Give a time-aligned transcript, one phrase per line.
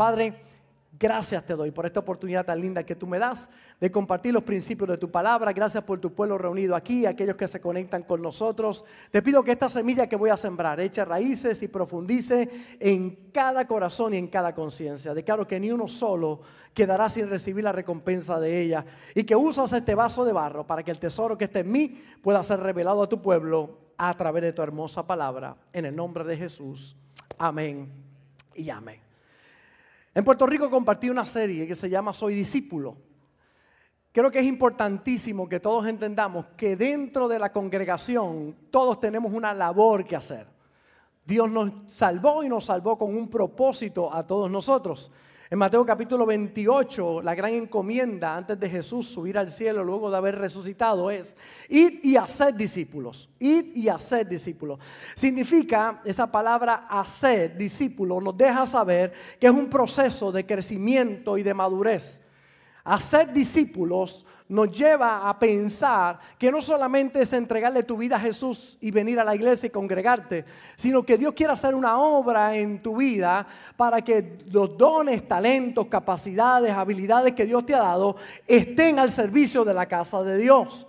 [0.00, 0.34] Padre,
[0.98, 3.48] Gracias te doy por esta oportunidad tan linda que tú me das
[3.80, 5.52] de compartir los principios de tu palabra.
[5.52, 8.84] Gracias por tu pueblo reunido aquí, aquellos que se conectan con nosotros.
[9.10, 13.66] Te pido que esta semilla que voy a sembrar eche raíces y profundice en cada
[13.66, 15.14] corazón y en cada conciencia.
[15.14, 16.40] Declaro que ni uno solo
[16.74, 20.82] quedará sin recibir la recompensa de ella y que usas este vaso de barro para
[20.82, 24.42] que el tesoro que esté en mí pueda ser revelado a tu pueblo a través
[24.42, 25.56] de tu hermosa palabra.
[25.72, 26.96] En el nombre de Jesús.
[27.38, 27.90] Amén
[28.54, 29.09] y amén.
[30.14, 32.96] En Puerto Rico compartí una serie que se llama Soy discípulo.
[34.12, 39.54] Creo que es importantísimo que todos entendamos que dentro de la congregación todos tenemos una
[39.54, 40.48] labor que hacer.
[41.24, 45.12] Dios nos salvó y nos salvó con un propósito a todos nosotros.
[45.52, 50.16] En Mateo capítulo 28, la gran encomienda antes de Jesús subir al cielo luego de
[50.16, 51.36] haber resucitado es,
[51.68, 54.78] id y hacer discípulos, id y hacer discípulos.
[55.16, 61.42] Significa, esa palabra hacer discípulos nos deja saber que es un proceso de crecimiento y
[61.42, 62.22] de madurez.
[62.84, 68.76] Hacer discípulos nos lleva a pensar que no solamente es entregarle tu vida a Jesús
[68.80, 72.82] y venir a la iglesia y congregarte, sino que Dios quiere hacer una obra en
[72.82, 78.98] tu vida para que los dones, talentos, capacidades, habilidades que Dios te ha dado estén
[78.98, 80.88] al servicio de la casa de Dios.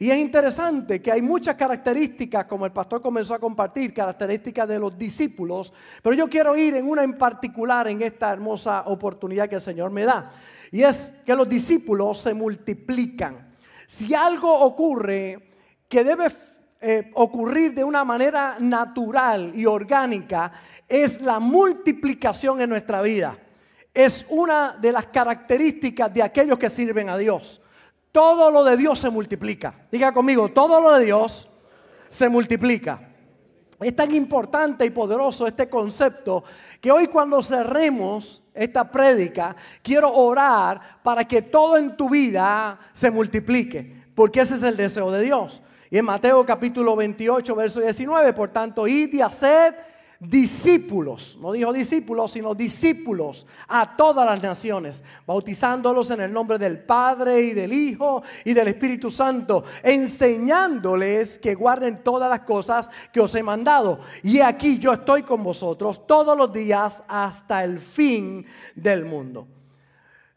[0.00, 4.80] Y es interesante que hay muchas características, como el pastor comenzó a compartir, características de
[4.80, 9.54] los discípulos, pero yo quiero ir en una en particular en esta hermosa oportunidad que
[9.54, 10.32] el Señor me da.
[10.70, 13.54] Y es que los discípulos se multiplican.
[13.86, 15.50] Si algo ocurre
[15.88, 16.26] que debe
[16.80, 20.52] eh, ocurrir de una manera natural y orgánica,
[20.88, 23.38] es la multiplicación en nuestra vida.
[23.94, 27.62] Es una de las características de aquellos que sirven a Dios.
[28.12, 29.86] Todo lo de Dios se multiplica.
[29.90, 31.48] Diga conmigo, todo lo de Dios
[32.08, 33.15] se multiplica.
[33.80, 36.42] Es tan importante y poderoso este concepto
[36.80, 43.10] que hoy cuando cerremos esta prédica, quiero orar para que todo en tu vida se
[43.10, 45.62] multiplique, porque ese es el deseo de Dios.
[45.90, 49.74] Y en Mateo capítulo 28, verso 19, por tanto, id y haced
[50.20, 56.78] discípulos, no dijo discípulos, sino discípulos a todas las naciones, bautizándolos en el nombre del
[56.78, 63.20] Padre y del Hijo y del Espíritu Santo, enseñándoles que guarden todas las cosas que
[63.20, 64.00] os he mandado.
[64.22, 69.46] Y aquí yo estoy con vosotros todos los días hasta el fin del mundo.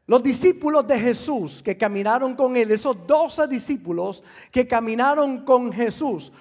[0.09, 6.31] Los discípulos de Jesús que caminaron con él, esos doce discípulos que caminaron con Jesús,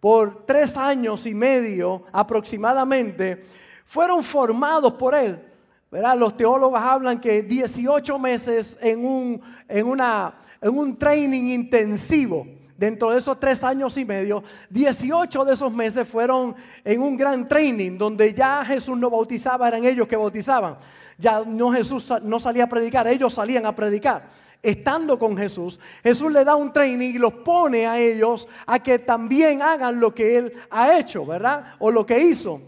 [0.00, 3.42] por tres años y medio aproximadamente,
[3.84, 5.42] fueron formados por él.
[5.90, 12.46] Los teólogos hablan que 18 meses en un, en, una, en un training intensivo.
[12.76, 16.54] Dentro de esos tres años y medio, 18 de esos meses fueron
[16.84, 20.76] en un gran training donde ya Jesús no bautizaba, eran ellos que bautizaban.
[21.16, 24.28] Ya no Jesús no salía a predicar, ellos salían a predicar
[24.62, 28.98] estando con Jesús, Jesús le da un training y los pone a ellos a que
[28.98, 31.74] también hagan lo que Él ha hecho, ¿verdad?
[31.78, 32.60] O lo que hizo.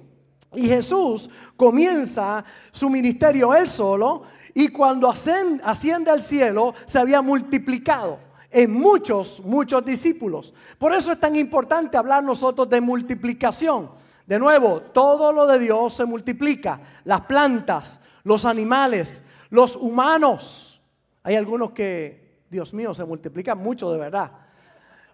[0.54, 4.22] Y Jesús comienza su ministerio él solo
[4.54, 8.18] y cuando asciende al cielo se había multiplicado
[8.50, 10.52] en muchos, muchos discípulos.
[10.78, 13.90] Por eso es tan importante hablar nosotros de multiplicación.
[14.26, 16.80] De nuevo, todo lo de Dios se multiplica.
[17.04, 20.79] Las plantas, los animales, los humanos.
[21.22, 24.30] Hay algunos que, Dios mío, se multiplican mucho de verdad.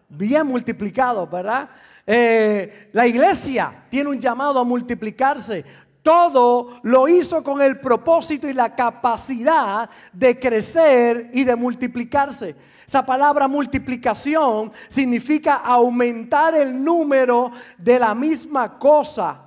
[0.09, 1.69] Bien multiplicados, ¿verdad?
[2.07, 5.65] Eh, la iglesia tiene un llamado a multiplicarse.
[6.03, 12.55] Todo lo hizo con el propósito y la capacidad de crecer y de multiplicarse.
[12.87, 19.46] Esa palabra multiplicación significa aumentar el número de la misma cosa.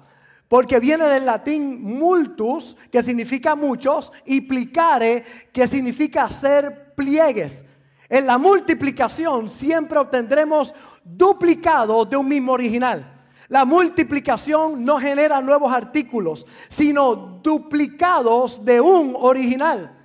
[0.50, 5.24] Porque viene del latín multus, que significa muchos, y plicare,
[5.54, 7.64] que significa hacer pliegues.
[8.10, 10.74] En la multiplicación siempre obtendremos
[11.04, 13.20] duplicado de un mismo original.
[13.48, 19.96] La multiplicación no genera nuevos artículos, sino duplicados de un original.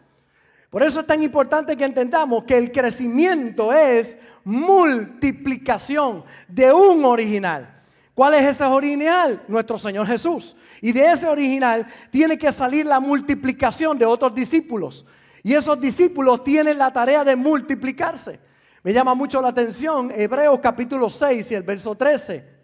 [0.69, 7.74] Por eso es tan importante que entendamos que el crecimiento es multiplicación de un original.
[8.15, 9.43] ¿Cuál es ese original?
[9.49, 10.57] Nuestro Señor Jesús.
[10.81, 15.05] Y de ese original tiene que salir la multiplicación de otros discípulos.
[15.43, 18.41] Y esos discípulos tienen la tarea de multiplicarse.
[18.85, 22.55] Me llama mucho la atención Hebreos capítulo 6 y el verso 13.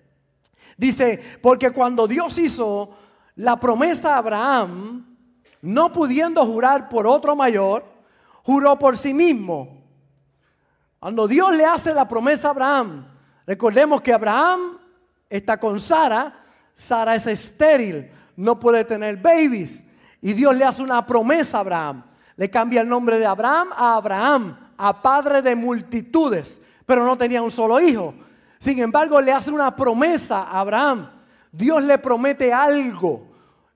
[0.76, 2.90] Dice, porque cuando Dios hizo
[3.36, 5.16] la promesa a Abraham,
[5.62, 7.84] no pudiendo jurar por otro mayor,
[8.44, 9.82] juró por sí mismo.
[10.98, 13.06] Cuando Dios le hace la promesa a Abraham,
[13.46, 14.79] recordemos que Abraham
[15.30, 16.34] está con Sara,
[16.74, 19.86] Sara es estéril, no puede tener babies.
[20.20, 22.02] Y Dios le hace una promesa a Abraham.
[22.36, 27.42] Le cambia el nombre de Abraham a Abraham, a padre de multitudes, pero no tenía
[27.42, 28.14] un solo hijo.
[28.58, 31.08] Sin embargo, le hace una promesa a Abraham.
[31.52, 33.28] Dios le promete algo.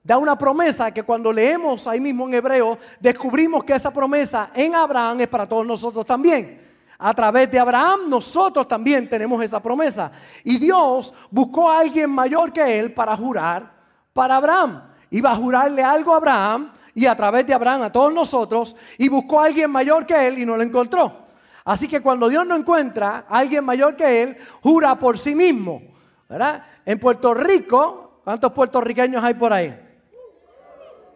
[0.03, 4.75] Da una promesa que cuando leemos ahí mismo en Hebreo, descubrimos que esa promesa en
[4.75, 6.64] Abraham es para todos nosotros también.
[6.97, 10.11] A través de Abraham nosotros también tenemos esa promesa.
[10.43, 13.71] Y Dios buscó a alguien mayor que él para jurar
[14.13, 14.81] para Abraham.
[15.11, 19.09] Iba a jurarle algo a Abraham y a través de Abraham a todos nosotros y
[19.09, 21.25] buscó a alguien mayor que él y no lo encontró.
[21.65, 25.81] Así que cuando Dios no encuentra a alguien mayor que él, jura por sí mismo.
[26.29, 26.63] ¿verdad?
[26.85, 29.84] En Puerto Rico, ¿cuántos puertorriqueños hay por ahí?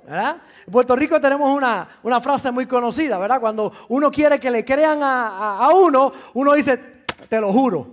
[0.08, 3.40] En Puerto Rico tenemos una, frase muy conocida, ¿verdad?
[3.40, 7.88] Cuando uno quiere que le crean a, a uno, uno dice, te lo juro,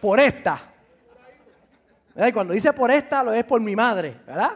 [0.00, 0.58] por esta.
[2.16, 4.50] Y cuando dice por esta, lo es por mi madre, ¿verdad?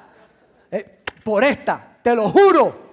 [0.71, 2.91] Eh, por esta, te lo juro.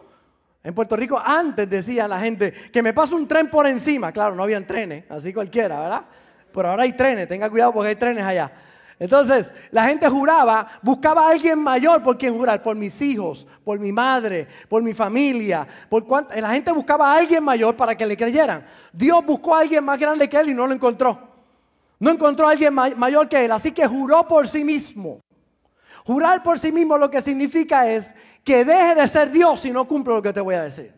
[0.63, 4.11] En Puerto Rico antes decía la gente que me pasa un tren por encima.
[4.11, 6.05] Claro, no habían trenes, así cualquiera, ¿verdad?
[6.53, 8.51] Pero ahora hay trenes, tenga cuidado porque hay trenes allá.
[8.99, 13.77] Entonces, la gente juraba, buscaba a alguien mayor por quien jurar, por mis hijos, por
[13.79, 15.67] mi madre, por mi familia.
[15.89, 16.05] Por
[16.35, 18.65] la gente buscaba a alguien mayor para que le creyeran.
[18.91, 21.19] Dios buscó a alguien más grande que él y no lo encontró.
[21.99, 25.19] No encontró a alguien mayor que él, así que juró por sí mismo.
[26.05, 29.87] Jurar por sí mismo lo que significa es que deje de ser Dios si no
[29.87, 30.93] cumple lo que te voy a decir.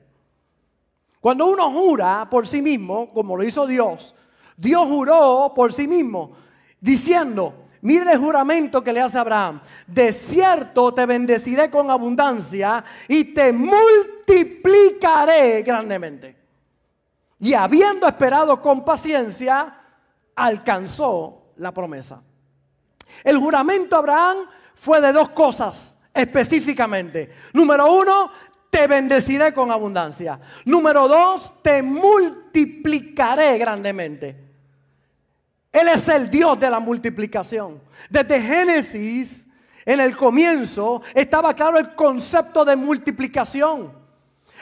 [1.19, 4.15] Cuando uno jura por sí mismo, como lo hizo Dios,
[4.55, 6.31] Dios juró por sí mismo,
[6.79, 13.33] diciendo, mire el juramento que le hace Abraham, de cierto te bendeciré con abundancia y
[13.33, 16.35] te multiplicaré grandemente.
[17.39, 19.75] Y habiendo esperado con paciencia,
[20.35, 22.21] alcanzó la promesa.
[23.23, 24.37] El juramento a Abraham
[24.75, 27.31] fue de dos cosas específicamente.
[27.53, 28.31] Número uno,
[28.69, 30.39] te bendeciré con abundancia.
[30.65, 34.48] Número dos, te multiplicaré grandemente.
[35.71, 37.79] Él es el Dios de la multiplicación.
[38.09, 39.47] Desde Génesis,
[39.85, 43.91] en el comienzo, estaba claro el concepto de multiplicación.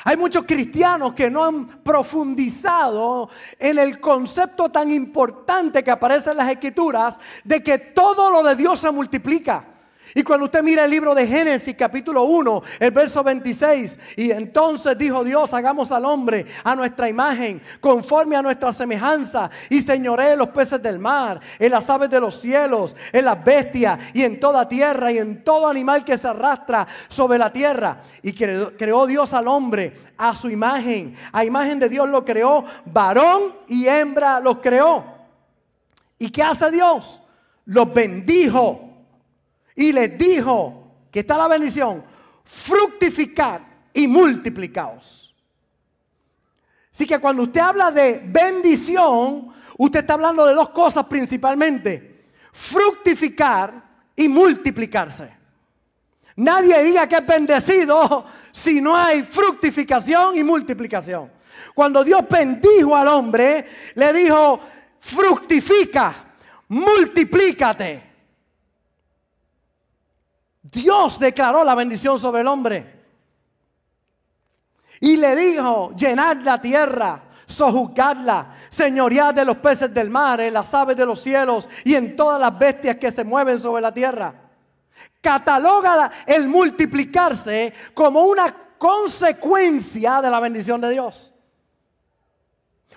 [0.03, 6.37] Hay muchos cristianos que no han profundizado en el concepto tan importante que aparece en
[6.37, 9.65] las escrituras de que todo lo de Dios se multiplica.
[10.15, 14.97] Y cuando usted mira el libro de Génesis capítulo 1, el verso 26, y entonces
[14.97, 20.49] dijo Dios, hagamos al hombre a nuestra imagen, conforme a nuestra semejanza, y señoré los
[20.49, 24.67] peces del mar, en las aves de los cielos, en las bestias, y en toda
[24.67, 28.01] tierra, y en todo animal que se arrastra sobre la tierra.
[28.23, 32.63] Y creó, creó Dios al hombre a su imagen, a imagen de Dios lo creó,
[32.85, 35.03] varón y hembra los creó.
[36.17, 37.21] ¿Y qué hace Dios?
[37.65, 38.86] Los bendijo
[39.77, 42.03] y les dijo, que está la bendición,
[42.43, 43.61] fructificar
[43.93, 45.35] y multiplicaos.
[46.91, 52.25] Así que cuando usted habla de bendición, usted está hablando de dos cosas principalmente.
[52.51, 53.83] Fructificar
[54.15, 55.31] y multiplicarse.
[56.37, 61.31] Nadie diga que es bendecido si no hay fructificación y multiplicación.
[61.75, 64.59] Cuando Dios bendijo al hombre, le dijo,
[64.99, 66.13] fructifica,
[66.67, 68.06] multiplícate.
[70.71, 72.97] Dios declaró la bendición sobre el hombre.
[74.99, 80.73] Y le dijo, llenad la tierra, sojuzgadla, señoread de los peces del mar, en las
[80.73, 84.33] aves de los cielos y en todas las bestias que se mueven sobre la tierra.
[85.21, 91.33] Cataloga el multiplicarse como una consecuencia de la bendición de Dios.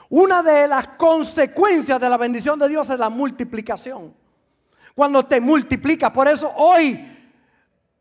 [0.09, 4.15] Una de las consecuencias de la bendición de Dios es la multiplicación.
[4.95, 7.10] Cuando te multiplica, por eso hoy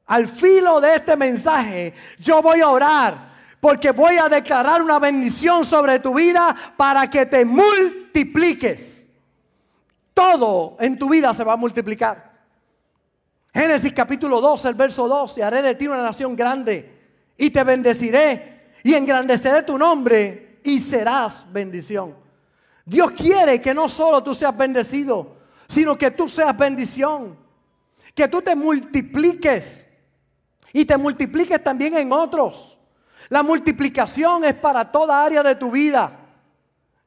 [0.09, 5.63] al filo de este mensaje, yo voy a orar porque voy a declarar una bendición
[5.63, 9.07] sobre tu vida para que te multipliques.
[10.15, 12.27] Todo en tu vida se va a multiplicar.
[13.53, 16.91] Génesis capítulo 2, el verso 2, y haré de ti una nación grande
[17.37, 22.15] y te bendeciré y engrandeceré tu nombre y serás bendición.
[22.83, 25.37] Dios quiere que no solo tú seas bendecido,
[25.67, 27.37] sino que tú seas bendición,
[28.15, 29.85] que tú te multipliques
[30.73, 32.79] y te multipliques también en otros.
[33.29, 36.11] La multiplicación es para toda área de tu vida.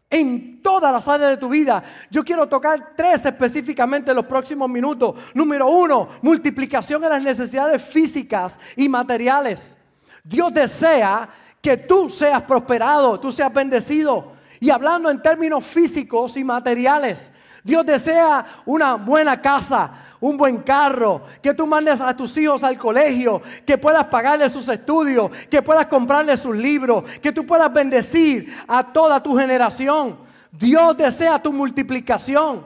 [0.08, 1.82] En todas las áreas de tu vida.
[2.10, 5.16] Yo quiero tocar tres específicamente en los próximos minutos.
[5.34, 9.76] Número uno, multiplicación en las necesidades físicas y materiales.
[10.22, 11.28] Dios desea
[11.60, 14.32] que tú seas prosperado, tú seas bendecido.
[14.60, 17.32] Y hablando en términos físicos y materiales,
[17.64, 22.78] Dios desea una buena casa, un buen carro, que tú mandes a tus hijos al
[22.78, 28.56] colegio, que puedas pagarles sus estudios, que puedas comprarles sus libros, que tú puedas bendecir
[28.68, 30.16] a toda tu generación.
[30.52, 32.64] Dios desea tu multiplicación.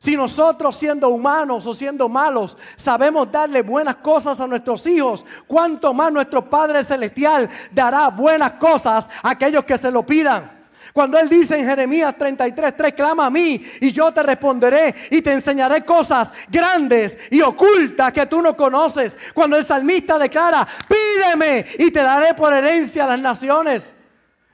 [0.00, 5.94] Si nosotros siendo humanos o siendo malos sabemos darle buenas cosas a nuestros hijos, cuánto
[5.94, 10.57] más nuestro Padre Celestial dará buenas cosas a aquellos que se lo pidan.
[10.98, 15.22] Cuando Él dice en Jeremías 33, 3, clama a mí y yo te responderé y
[15.22, 19.16] te enseñaré cosas grandes y ocultas que tú no conoces.
[19.32, 23.96] Cuando el salmista declara, pídeme y te daré por herencia a las naciones.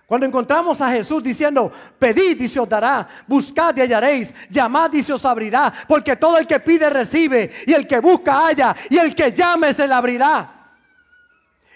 [0.04, 5.02] Cuando encontramos a Jesús diciendo, pedid y se os dará, buscad y hallaréis, llamad y
[5.02, 8.98] se os abrirá, porque todo el que pide recibe, y el que busca halla, y
[8.98, 10.74] el que llame se le abrirá.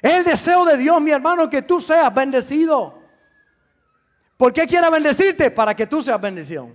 [0.02, 2.97] El deseo de Dios, mi hermano, que tú seas bendecido.
[4.38, 5.50] ¿Por qué quiere bendecirte?
[5.50, 6.74] Para que tú seas bendición.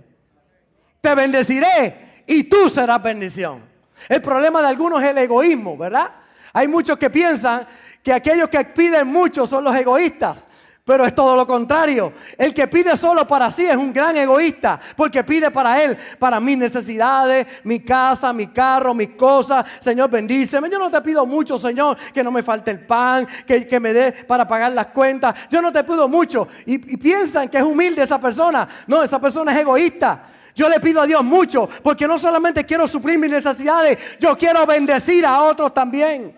[1.00, 3.62] Te bendeciré y tú serás bendición.
[4.06, 6.12] El problema de algunos es el egoísmo, ¿verdad?
[6.52, 7.66] Hay muchos que piensan
[8.02, 10.46] que aquellos que piden mucho son los egoístas.
[10.84, 12.12] Pero es todo lo contrario.
[12.36, 16.38] El que pide solo para sí es un gran egoísta, porque pide para él, para
[16.40, 19.64] mis necesidades, mi casa, mi carro, mis cosas.
[19.80, 20.68] Señor, bendíceme.
[20.68, 24.12] Yo no te pido mucho, Señor, que no me falte el pan, que, me dé
[24.12, 25.34] para pagar las cuentas.
[25.50, 26.48] Yo no te pido mucho.
[26.66, 28.68] Y, y piensan que es humilde esa persona.
[28.86, 30.24] No, esa persona es egoísta.
[30.54, 34.66] Yo le pido a Dios mucho, porque no solamente quiero suplir mis necesidades, yo quiero
[34.66, 36.36] bendecir a otros también.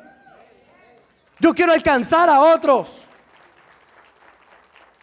[1.41, 3.06] Yo quiero alcanzar a otros.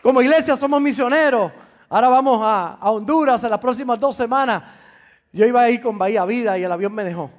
[0.04, 1.50] Como iglesia somos misioneros.
[1.88, 4.62] Ahora vamos a, Honduras en las próximas dos semanas.
[5.32, 7.32] Yo iba a ir con Bahía Vida y el avión me dejó.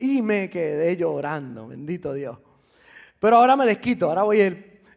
[0.00, 2.38] Y me quedé llorando, bendito Dios.
[3.20, 4.40] Pero ahora me desquito, ahora voy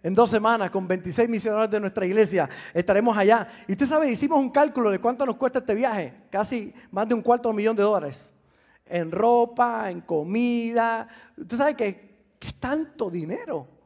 [0.01, 2.49] en dos semanas con 26 misioneros de nuestra iglesia.
[2.73, 3.47] Estaremos allá.
[3.67, 6.11] Y usted sabe, hicimos un cálculo de cuánto nos cuesta este viaje.
[6.31, 8.33] Casi más de un cuarto de millón de dólares.
[8.83, 11.07] En ropa, en comida.
[11.37, 13.80] Usted sabe que, que es tanto dinero.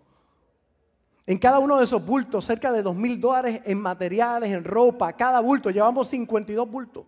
[1.28, 5.12] En cada uno de esos bultos, cerca de dos mil dólares en materiales, en ropa,
[5.14, 7.06] cada bulto, llevamos 52 bultos.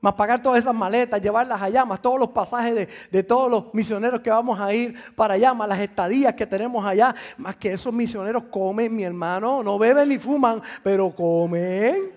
[0.00, 3.72] Más pagar todas esas maletas, llevarlas allá, más todos los pasajes de, de, todos los
[3.72, 7.72] misioneros que vamos a ir para allá, más las estadías que tenemos allá, más que
[7.72, 12.10] esos misioneros comen, mi hermano, no beben ni fuman, pero comen.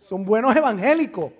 [0.00, 1.32] Son buenos evangélicos.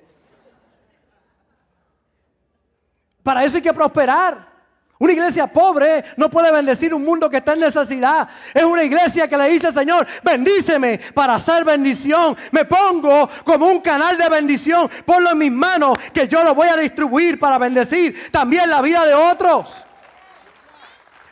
[3.23, 4.58] Para eso hay que prosperar.
[5.01, 8.29] Una iglesia pobre no puede bendecir un mundo que está en necesidad.
[8.53, 12.37] Es una iglesia que le dice, Señor, bendíceme para hacer bendición.
[12.51, 14.91] Me pongo como un canal de bendición.
[15.07, 19.07] Ponlo en mis manos que yo lo voy a distribuir para bendecir también la vida
[19.07, 19.87] de otros.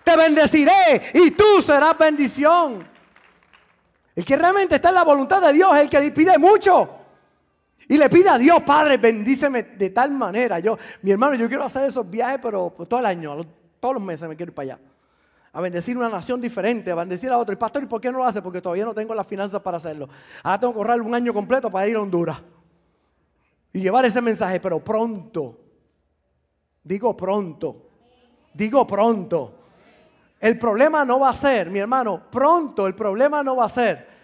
[0.04, 2.86] Te bendeciré y tú serás bendición.
[4.14, 7.05] El que realmente está en la voluntad de Dios el que le pide mucho.
[7.88, 10.58] Y le pide a Dios, Padre, bendíceme de tal manera.
[10.58, 13.46] Yo, mi hermano, yo quiero hacer esos viajes, pero todo el año,
[13.78, 14.80] todos los meses me quiero ir para allá.
[15.52, 17.52] A bendecir una nación diferente, a bendecir a otro.
[17.52, 18.42] Y pastor, ¿y por qué no lo hace?
[18.42, 20.08] Porque todavía no tengo las finanzas para hacerlo.
[20.42, 22.42] Ahora tengo que ahorrar un año completo para ir a Honduras.
[23.72, 25.60] Y llevar ese mensaje, pero pronto.
[26.82, 27.88] Digo pronto.
[28.52, 29.54] Digo pronto.
[30.40, 34.15] El problema no va a ser, mi hermano, pronto el problema no va a ser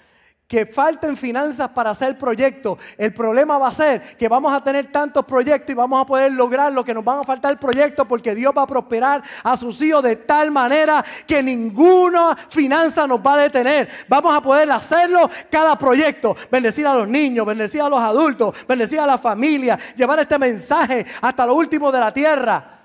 [0.52, 2.78] que falten finanzas para hacer proyectos.
[2.98, 6.30] El problema va a ser que vamos a tener tantos proyectos y vamos a poder
[6.30, 9.80] lograr lo que nos van a faltar proyectos porque Dios va a prosperar a sus
[9.80, 13.88] hijos de tal manera que ninguna finanza nos va a detener.
[14.06, 16.36] Vamos a poder hacerlo cada proyecto.
[16.50, 21.06] Bendecir a los niños, bendecir a los adultos, bendecir a la familia, llevar este mensaje
[21.22, 22.78] hasta lo último de la tierra.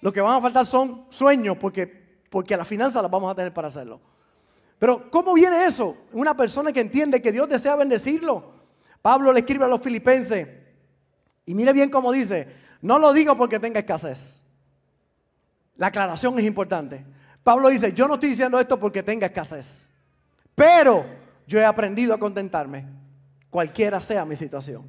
[0.00, 1.86] Lo que van a faltar son sueños porque,
[2.28, 4.00] porque las finanzas las vamos a tener para hacerlo.
[4.78, 5.96] Pero ¿cómo viene eso?
[6.12, 8.52] Una persona que entiende que Dios desea bendecirlo.
[9.02, 10.46] Pablo le escribe a los filipenses
[11.46, 12.46] y mire bien cómo dice,
[12.82, 14.40] no lo digo porque tenga escasez.
[15.76, 17.04] La aclaración es importante.
[17.42, 19.94] Pablo dice, yo no estoy diciendo esto porque tenga escasez,
[20.54, 21.06] pero
[21.46, 22.84] yo he aprendido a contentarme,
[23.48, 24.84] cualquiera sea mi situación.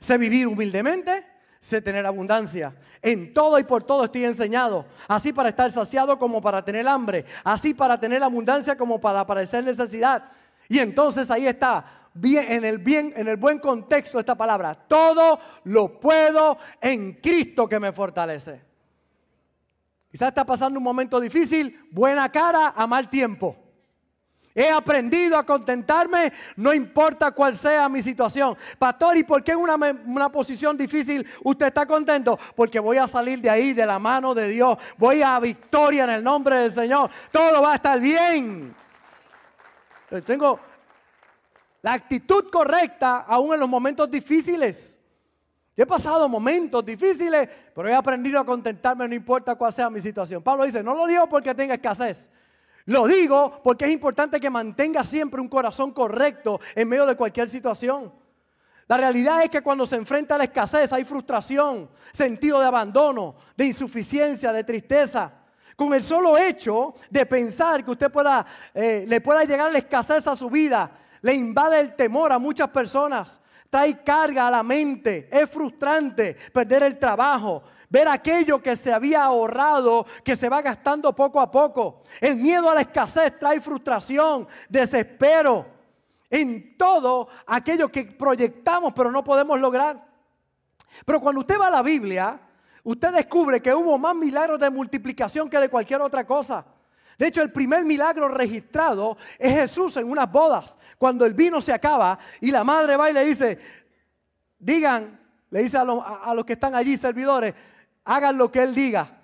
[0.00, 1.24] Sé vivir humildemente
[1.60, 2.74] sé tener abundancia.
[3.02, 4.86] En todo y por todo estoy enseñado.
[5.06, 7.26] Así para estar saciado como para tener hambre.
[7.44, 10.24] Así para tener abundancia como para parecer necesidad.
[10.68, 14.74] Y entonces ahí está, bien, en el bien, en el buen contexto esta palabra.
[14.74, 18.62] Todo lo puedo en Cristo que me fortalece.
[20.10, 23.69] Quizás está pasando un momento difícil, buena cara a mal tiempo.
[24.54, 28.56] He aprendido a contentarme, no importa cuál sea mi situación.
[28.78, 32.38] Pastor, ¿y por qué en una, una, posición difícil usted está contento?
[32.56, 34.76] Porque voy a salir de ahí, de la mano de Dios.
[34.98, 37.10] Voy a victoria en el nombre del Señor.
[37.30, 38.74] Todo va a estar bien.
[40.26, 40.58] Tengo
[41.82, 45.00] la actitud correcta aún en los momentos difíciles.
[45.76, 50.42] He pasado momentos difíciles, pero he aprendido a contentarme no importa cuál sea mi situación.
[50.42, 52.28] Pablo dice, no lo digo porque tenga escasez.
[52.86, 57.48] Lo digo porque es importante que mantenga siempre un corazón correcto en medio de cualquier
[57.48, 58.12] situación.
[58.90, 63.36] La realidad es que cuando se enfrenta a la escasez hay frustración, sentido de abandono,
[63.56, 65.32] de insuficiencia, de tristeza.
[65.76, 68.44] Con el solo hecho de pensar que usted pueda,
[68.74, 70.90] eh, le pueda llegar la escasez a su vida,
[71.22, 76.82] le invade el temor a muchas personas, trae carga a la mente, es frustrante perder
[76.82, 82.02] el trabajo, ver aquello que se había ahorrado, que se va gastando poco a poco.
[82.20, 85.66] El miedo a la escasez trae frustración, desespero
[86.28, 90.04] en todo aquello que proyectamos pero no podemos lograr.
[91.06, 92.40] Pero cuando usted va a la Biblia,
[92.82, 96.64] usted descubre que hubo más milagros de multiplicación que de cualquier otra cosa.
[97.20, 101.70] De hecho, el primer milagro registrado es Jesús en unas bodas, cuando el vino se
[101.70, 103.58] acaba y la madre va y le dice,
[104.58, 107.54] digan, le dice a, los que están allí, servidores,
[108.06, 109.20] hagan lo que él diga.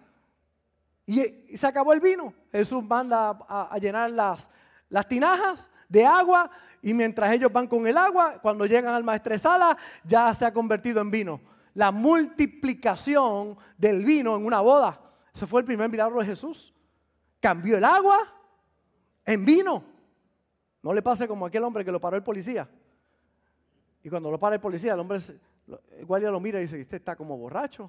[1.06, 2.34] Y, se acabó el vino.
[2.52, 4.50] Jesús manda a, llenar las,
[4.90, 6.50] las tinajas de agua
[6.82, 9.74] y mientras ellos van con el agua, cuando llegan al maestresala,
[10.04, 11.40] ya se ha convertido en vino.
[11.72, 15.00] La multiplicación del vino en una boda.
[15.34, 16.74] Ese fue el primer milagro de Jesús.
[17.46, 18.18] Cambió el agua
[19.24, 19.84] en vino.
[20.82, 22.68] No le pase como aquel hombre que lo paró el policía.
[24.02, 25.18] Y cuando lo para el policía, el hombre,
[25.96, 27.88] el guardia lo mira y dice, usted está como borracho.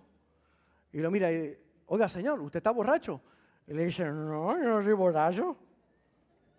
[0.94, 3.20] Y lo mira y oiga señor, ¿usted está borracho?
[3.66, 5.58] Y le dice, no, yo no soy borracho.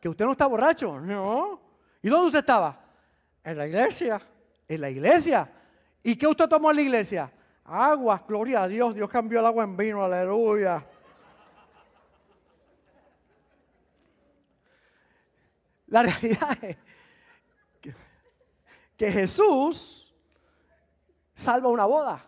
[0.00, 0.98] ¿Que usted no está borracho?
[0.98, 1.60] No.
[2.02, 2.84] ¿Y dónde usted estaba?
[3.44, 4.20] En la iglesia.
[4.66, 5.48] En la iglesia.
[6.02, 7.32] ¿Y qué usted tomó en la iglesia?
[7.64, 8.92] Agua, gloria a Dios.
[8.92, 10.84] Dios cambió el agua en vino, aleluya.
[15.88, 16.76] La realidad es
[18.96, 20.14] que, Jesús
[21.34, 22.24] salva una boda.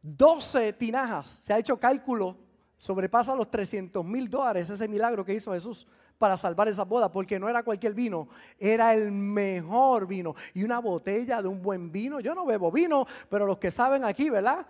[0.00, 1.28] 12 tinajas.
[1.28, 2.36] Se ha hecho cálculo,
[2.76, 5.86] sobrepasa los 300 mil dólares ese milagro que hizo Jesús
[6.18, 10.36] para salvar esa boda, porque no era cualquier vino, era el mejor vino.
[10.54, 14.04] Y una botella de un buen vino, yo no bebo vino, pero los que saben
[14.04, 14.64] aquí, ¿verdad?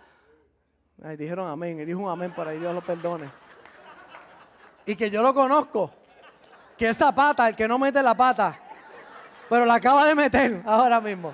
[1.03, 3.29] Ay, dijeron amén, y dijo un amén para que Dios lo perdone.
[4.85, 5.91] Y que yo lo conozco,
[6.83, 8.59] que esa pata, el que no mete la pata,
[9.47, 11.33] pero la acaba de meter ahora mismo.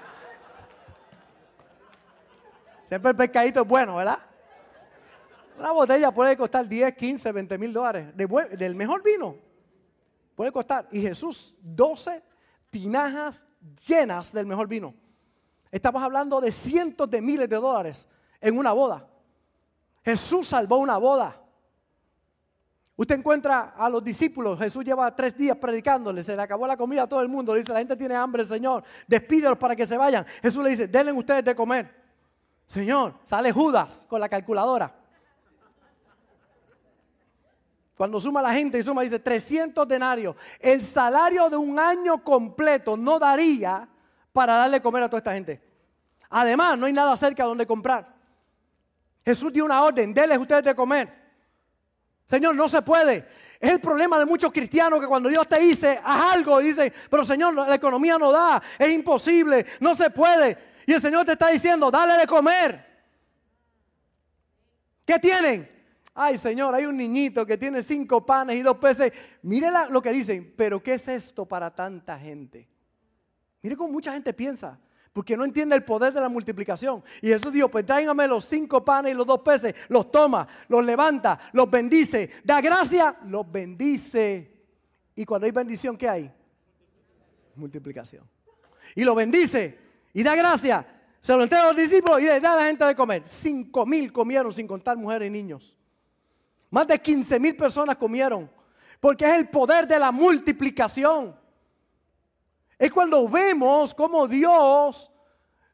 [2.87, 4.19] Siempre el pescadito es bueno, ¿verdad?
[5.57, 9.37] Una botella puede costar 10, 15, 20 mil dólares del mejor vino.
[10.35, 10.87] Puede costar.
[10.91, 12.21] Y Jesús, 12
[12.69, 13.47] tinajas
[13.87, 14.93] llenas del mejor vino.
[15.71, 18.07] Estamos hablando de cientos de miles de dólares
[18.39, 19.07] en una boda.
[20.05, 21.41] Jesús salvó una boda.
[22.99, 27.03] Usted encuentra a los discípulos, Jesús lleva tres días predicándoles, se le acabó la comida
[27.03, 29.95] a todo el mundo, le dice, la gente tiene hambre, Señor, despídelos para que se
[29.95, 30.25] vayan.
[30.41, 31.95] Jesús le dice, denle ustedes de comer.
[32.65, 34.93] Señor, sale Judas con la calculadora.
[37.95, 40.35] Cuando suma la gente y suma, dice 300 denarios.
[40.59, 43.87] El salario de un año completo no daría
[44.33, 45.63] para darle comer a toda esta gente.
[46.29, 48.13] Además, no hay nada cerca donde comprar.
[49.23, 51.18] Jesús dio una orden, denles ustedes de comer.
[52.29, 53.25] Señor, no se puede.
[53.59, 57.25] Es el problema de muchos cristianos que cuando Dios te dice, haz algo, dice, pero
[57.25, 60.55] Señor, la economía no da, es imposible, no se puede.
[60.85, 62.85] Y el Señor te está diciendo, dale de comer.
[65.05, 65.67] ¿Qué tienen?
[66.13, 69.11] Ay, Señor, hay un niñito que tiene cinco panes y dos peces.
[69.41, 72.69] Mire lo que dicen, pero ¿qué es esto para tanta gente?
[73.63, 74.79] Mire cómo mucha gente piensa,
[75.13, 77.03] porque no entiende el poder de la multiplicación.
[77.21, 80.85] Y Jesús dijo, pues tráigame los cinco panes y los dos peces, los toma, los
[80.85, 84.51] levanta, los bendice, da gracia, los bendice.
[85.15, 86.31] Y cuando hay bendición, ¿qué hay?
[87.55, 88.23] Multiplicación.
[88.95, 89.77] Y lo bendice
[90.13, 90.85] y da gracia.
[91.21, 93.23] Se lo entrega a los discípulos y le da a la gente de comer.
[93.25, 95.75] Cinco mil comieron sin contar mujeres y niños.
[96.69, 98.49] Más de 15 mil personas comieron.
[98.99, 101.38] Porque es el poder de la multiplicación.
[102.79, 105.11] Es cuando vemos cómo Dios,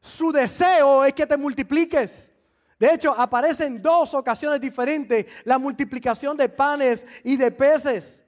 [0.00, 2.34] su deseo es que te multipliques.
[2.78, 8.25] De hecho, aparece en dos ocasiones diferentes la multiplicación de panes y de peces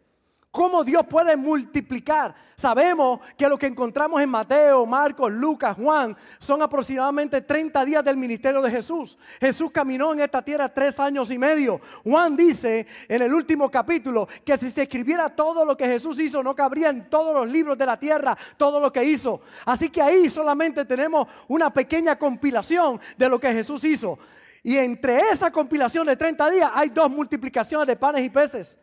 [0.50, 2.34] cómo Dios puede multiplicar.
[2.56, 8.16] Sabemos que lo que encontramos en Mateo, Marcos, Lucas, Juan son aproximadamente 30 días del
[8.16, 9.18] ministerio de Jesús.
[9.40, 11.80] Jesús caminó en esta tierra tres años y medio.
[12.02, 16.42] Juan dice en el último capítulo que si se escribiera todo lo que Jesús hizo,
[16.42, 19.40] no cabría en todos los libros de la tierra todo lo que hizo.
[19.64, 24.18] Así que ahí solamente tenemos una pequeña compilación de lo que Jesús hizo.
[24.62, 28.78] Y entre esa compilación de 30 días hay dos multiplicaciones de panes y peces.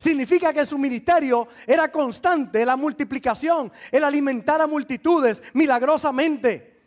[0.00, 6.80] Significa que su ministerio era constante, la multiplicación, el alimentar a multitudes milagrosamente.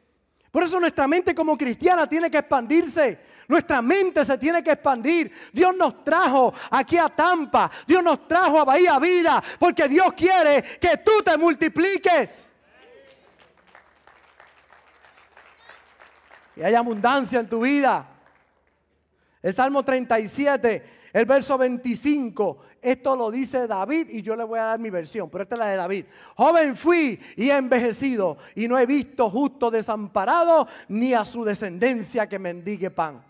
[0.49, 3.19] Por eso nuestra mente como cristiana tiene que expandirse.
[3.47, 5.31] Nuestra mente se tiene que expandir.
[5.51, 7.69] Dios nos trajo aquí a Tampa.
[7.85, 9.43] Dios nos trajo a Bahía Vida.
[9.59, 12.55] Porque Dios quiere que tú te multipliques.
[16.55, 18.07] Y hay abundancia en tu vida.
[19.39, 22.72] El Salmo 37, el verso 25.
[22.83, 25.59] Esto lo dice David y yo le voy a dar mi versión, pero esta es
[25.59, 26.05] la de David.
[26.35, 32.27] Joven fui y he envejecido y no he visto justo desamparado ni a su descendencia
[32.27, 33.23] que mendigue pan.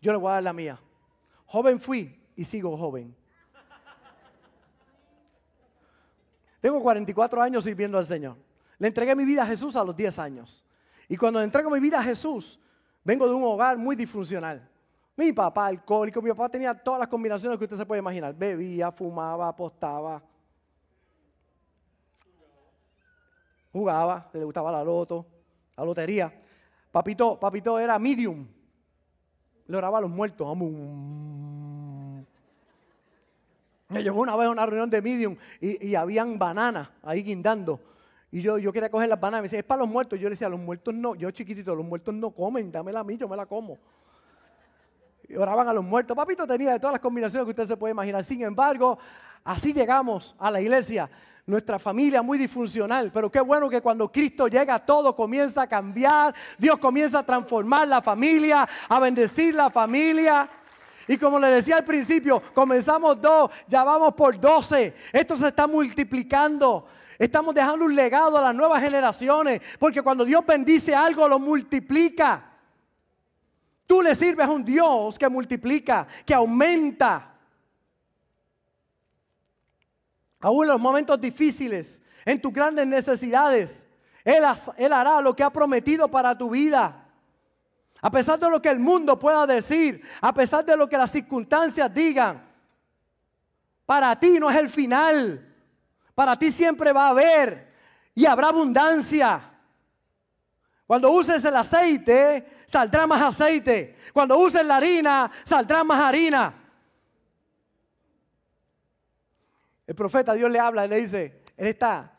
[0.00, 0.80] Yo le voy a dar la mía.
[1.46, 3.14] Joven fui y sigo joven.
[6.60, 8.36] Tengo 44 años sirviendo al Señor.
[8.78, 10.64] Le entregué mi vida a Jesús a los 10 años.
[11.06, 12.58] Y cuando entrego mi vida a Jesús,
[13.04, 14.66] vengo de un hogar muy disfuncional.
[15.16, 18.34] Mi papá alcohólico, mi papá tenía todas las combinaciones que usted se puede imaginar.
[18.34, 20.22] Bebía, fumaba, apostaba.
[23.72, 25.26] Jugaba, le gustaba la loto,
[25.76, 26.32] la lotería.
[26.90, 28.46] Papito, papito era medium.
[29.66, 30.46] Le oraba a los muertos.
[33.88, 37.80] Me llevó una vez a una reunión de medium y, y habían bananas ahí guindando.
[38.30, 39.42] Y yo, yo quería coger las bananas.
[39.42, 40.18] Me decía, es para los muertos.
[40.18, 41.14] Yo le decía, los muertos no.
[41.14, 42.72] Yo chiquitito, los muertos no comen.
[42.72, 43.78] Dámela a mí, yo me la como.
[45.36, 46.16] Oraban a los muertos.
[46.16, 48.22] Papito tenía de todas las combinaciones que usted se puede imaginar.
[48.24, 48.98] Sin embargo,
[49.44, 51.10] así llegamos a la iglesia.
[51.46, 56.34] Nuestra familia muy disfuncional, pero qué bueno que cuando Cristo llega todo comienza a cambiar,
[56.56, 60.48] Dios comienza a transformar la familia, a bendecir la familia.
[61.06, 64.94] Y como le decía al principio, comenzamos dos, ya vamos por doce.
[65.12, 66.86] Esto se está multiplicando.
[67.18, 72.53] Estamos dejando un legado a las nuevas generaciones, porque cuando Dios bendice algo, lo multiplica.
[73.86, 77.34] Tú le sirves a un Dios que multiplica, que aumenta.
[80.40, 83.86] Aún en los momentos difíciles, en tus grandes necesidades,
[84.24, 84.44] Él,
[84.92, 87.06] hará lo que ha prometido para tu vida.
[88.00, 91.10] A pesar de lo que el mundo pueda decir, a pesar de lo que las
[91.10, 92.42] circunstancias digan,
[93.86, 95.54] para ti no es el final.
[96.14, 97.72] Para ti siempre va a haber
[98.14, 99.53] y habrá abundancia.
[100.86, 103.96] Cuando uses el aceite, saldrá más aceite.
[104.12, 106.54] Cuando uses la harina, saldrá más harina.
[109.86, 112.18] El profeta Dios le habla y le dice, él está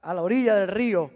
[0.00, 1.10] a la orilla del río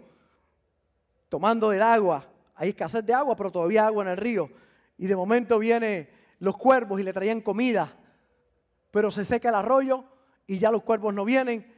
[1.29, 2.25] tomando el agua.
[2.55, 4.49] Hay escasez de agua, pero todavía hay agua en el río.
[4.97, 7.93] Y de momento vienen los cuervos y le traían comida.
[8.91, 10.05] Pero se seca el arroyo
[10.47, 11.73] y ya los cuervos no vienen.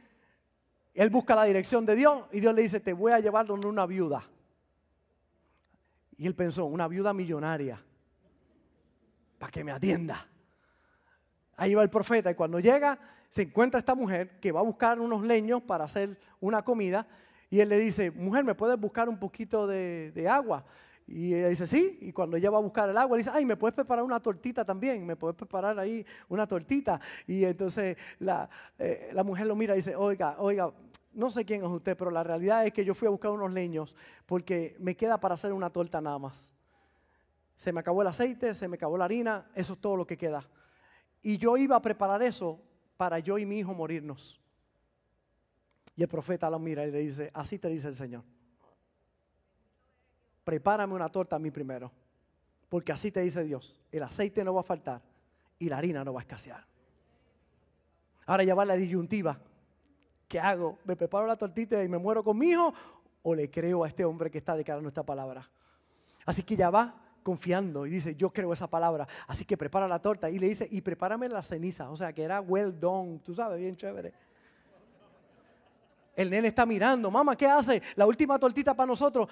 [0.94, 3.66] Él busca la dirección de Dios y Dios le dice, te voy a llevar donde
[3.66, 4.28] una viuda.
[6.18, 7.82] Y él pensó, una viuda millonaria,
[9.38, 10.26] para que me atienda.
[11.56, 15.00] Ahí va el profeta y cuando llega se encuentra esta mujer que va a buscar
[15.00, 17.06] unos leños para hacer una comida
[17.50, 20.64] y él le dice, mujer, ¿me puedes buscar un poquito de, agua?
[21.06, 23.46] Y ella dice, sí, y cuando ella va a buscar el agua, le dice, ay,
[23.46, 25.06] ¿me puedes preparar una tortita también?
[25.06, 27.00] ¿Me puedes preparar ahí una tortita?
[27.26, 30.70] Y entonces la, eh, la mujer lo mira y dice, oiga, oiga,
[31.12, 33.52] no sé quién es usted, pero la realidad es que yo fui a buscar unos
[33.52, 36.52] leños porque me queda para hacer una torta nada más.
[37.56, 40.16] Se me acabó el aceite, se me acabó la harina, eso es todo lo que
[40.16, 40.48] queda.
[41.22, 42.60] Y yo iba a preparar eso
[42.96, 44.40] para yo y mi hijo morirnos.
[45.96, 48.22] Y el profeta lo mira y le dice, así te dice el Señor
[50.48, 51.92] prepárame una torta a mí primero.
[52.70, 55.02] Porque así te dice Dios, el aceite no va a faltar
[55.58, 56.64] y la harina no va a escasear.
[58.24, 59.38] Ahora ya va la disyuntiva.
[60.28, 60.78] ¿Qué hago?
[60.84, 62.72] ¿Me preparo la tortita y me muero con mi hijo?
[63.22, 65.48] ¿O le creo a este hombre que está declarando esta palabra?
[66.26, 69.08] Así que ya va confiando y dice, yo creo esa palabra.
[69.26, 71.90] Así que prepara la torta y le dice, y prepárame la ceniza.
[71.90, 74.12] O sea, que era well done, tú sabes, bien chévere.
[76.14, 77.82] El nene está mirando, mamá, ¿qué hace?
[77.96, 79.28] La última tortita para nosotros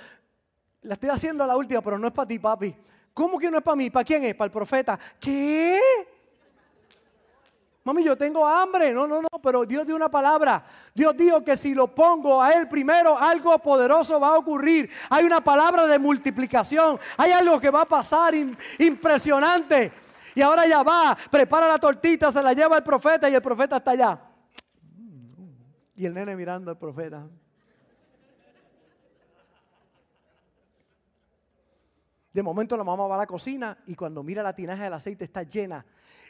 [0.82, 2.74] la estoy haciendo la última, pero no es para ti, papi.
[3.12, 3.90] ¿Cómo que no es para mí?
[3.90, 4.34] ¿Para quién es?
[4.34, 4.98] Para el profeta.
[5.18, 5.80] ¿Qué?
[7.86, 8.92] Mami, yo tengo hambre.
[8.92, 10.64] No, no, no, pero Dios dio una palabra.
[10.92, 14.90] Dios dijo que si lo pongo a Él primero, algo poderoso va a ocurrir.
[15.08, 16.98] Hay una palabra de multiplicación.
[17.16, 18.34] Hay algo que va a pasar
[18.80, 19.92] impresionante.
[20.34, 23.76] Y ahora ya va, prepara la tortita, se la lleva el profeta y el profeta
[23.76, 24.20] está allá.
[25.94, 27.24] Y el nene mirando al profeta.
[32.32, 35.24] De momento la mamá va a la cocina y cuando mira la tinaja del aceite
[35.24, 35.86] está llena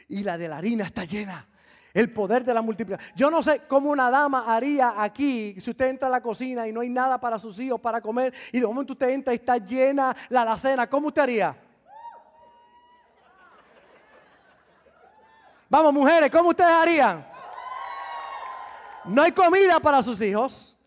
[0.07, 1.47] y la de la harina está llena.
[1.93, 3.13] El poder de la multiplicación.
[3.15, 6.71] Yo no sé cómo una dama haría aquí si usted entra a la cocina y
[6.71, 9.57] no hay nada para sus hijos para comer y de momento usted entra y está
[9.57, 10.87] llena la alacena.
[10.87, 11.55] ¿Cómo usted haría?
[15.69, 17.25] Vamos, mujeres, ¿cómo ustedes harían?
[19.05, 20.77] No hay comida para sus hijos.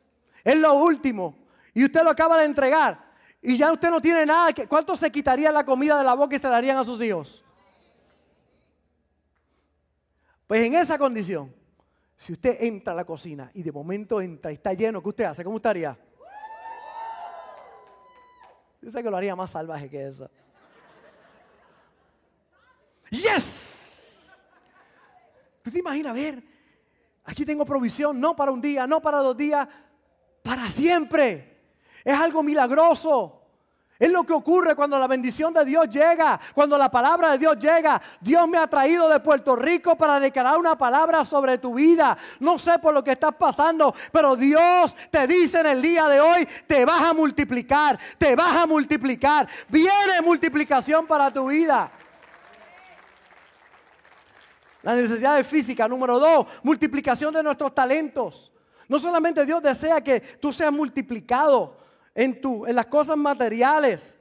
[0.44, 1.36] Es lo último.
[1.74, 3.10] Y usted lo acaba de entregar.
[3.42, 4.52] y ya usted no tiene nada.
[4.68, 7.44] ¿Cuánto se quitaría la comida de la boca y se la darían a sus hijos?
[10.50, 11.54] Pues en esa condición,
[12.16, 15.22] si usted entra a la cocina y de momento entra y está lleno, ¿qué usted
[15.22, 15.44] hace?
[15.44, 15.96] ¿Cómo estaría?
[18.82, 20.28] Yo sé que lo haría más salvaje que eso.
[23.10, 24.48] ¡Yes!
[25.62, 26.42] ¿Tú te imaginas ver?
[27.26, 29.68] Aquí tengo provisión, no para un día, no para dos días,
[30.42, 31.60] para siempre.
[32.02, 33.39] Es algo milagroso.
[34.00, 37.58] Es lo que ocurre cuando la bendición de Dios llega, cuando la palabra de Dios
[37.58, 38.00] llega.
[38.18, 42.16] Dios me ha traído de Puerto Rico para declarar una palabra sobre tu vida.
[42.38, 46.18] No sé por lo que estás pasando, pero Dios te dice en el día de
[46.18, 49.46] hoy, te vas a multiplicar, te vas a multiplicar.
[49.68, 51.92] Viene multiplicación para tu vida.
[54.80, 58.50] La necesidad de física, número dos, multiplicación de nuestros talentos.
[58.88, 61.76] No solamente Dios desea que tú seas multiplicado,
[62.14, 64.18] en, tu, en las cosas materiales,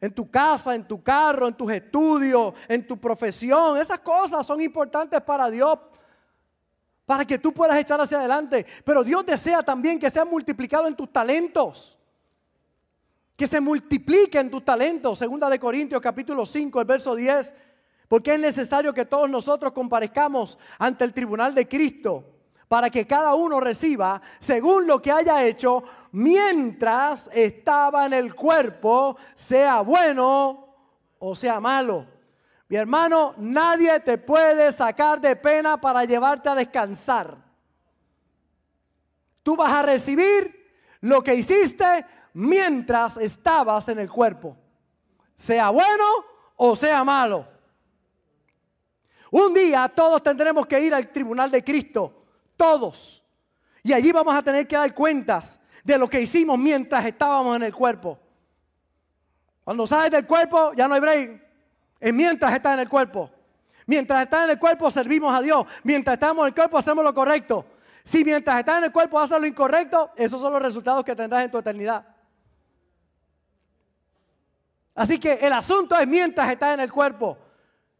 [0.00, 3.78] en tu casa, en tu carro, en tus estudios, en tu profesión.
[3.78, 5.78] Esas cosas son importantes para Dios,
[7.06, 8.66] para que tú puedas echar hacia adelante.
[8.84, 11.98] Pero Dios desea también que sean multiplicados en tus talentos.
[13.36, 15.18] Que se multipliquen tus talentos.
[15.18, 17.54] Segunda de Corintios capítulo 5, el verso 10.
[18.08, 22.31] Porque es necesario que todos nosotros comparezcamos ante el tribunal de Cristo
[22.72, 29.18] para que cada uno reciba según lo que haya hecho mientras estaba en el cuerpo,
[29.34, 30.74] sea bueno
[31.18, 32.06] o sea malo.
[32.68, 37.36] Mi hermano, nadie te puede sacar de pena para llevarte a descansar.
[39.42, 44.56] Tú vas a recibir lo que hiciste mientras estabas en el cuerpo,
[45.34, 46.06] sea bueno
[46.56, 47.46] o sea malo.
[49.30, 52.20] Un día todos tendremos que ir al tribunal de Cristo
[52.62, 53.24] todos.
[53.82, 57.64] Y allí vamos a tener que dar cuentas de lo que hicimos mientras estábamos en
[57.64, 58.20] el cuerpo.
[59.64, 61.42] Cuando sales del cuerpo ya no hay break.
[61.98, 63.28] Es mientras estás en el cuerpo.
[63.84, 65.66] Mientras estás en el cuerpo servimos a Dios.
[65.82, 67.66] Mientras estamos en el cuerpo hacemos lo correcto.
[68.04, 71.44] Si mientras estás en el cuerpo haces lo incorrecto, esos son los resultados que tendrás
[71.44, 72.06] en tu eternidad.
[74.94, 77.36] Así que el asunto es mientras estás en el cuerpo.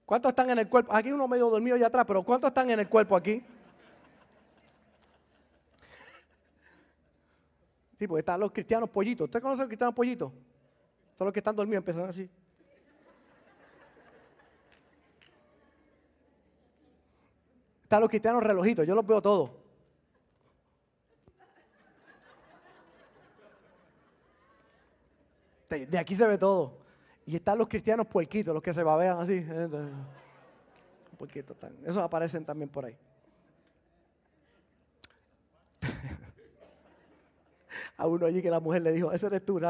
[0.07, 0.95] ¿Cuántos están en el cuerpo?
[0.95, 3.43] Aquí uno medio dormido allá atrás, pero ¿cuántos están en el cuerpo aquí?
[8.03, 9.27] Sí, porque están los cristianos pollitos.
[9.27, 10.33] ¿Usted conoce a los cristianos pollitos?
[11.17, 12.29] Son los que están dormidos, empiezan así.
[17.85, 19.53] Están los cristianos relojitos, yo los veo todos.
[25.69, 26.79] De aquí se ve todo.
[27.25, 29.47] Y están los cristianos puerquitos, los que se babean así.
[31.19, 32.97] Puerquitos Esos aparecen también por ahí.
[38.03, 39.61] a uno allí que la mujer le dijo, ese eres tú,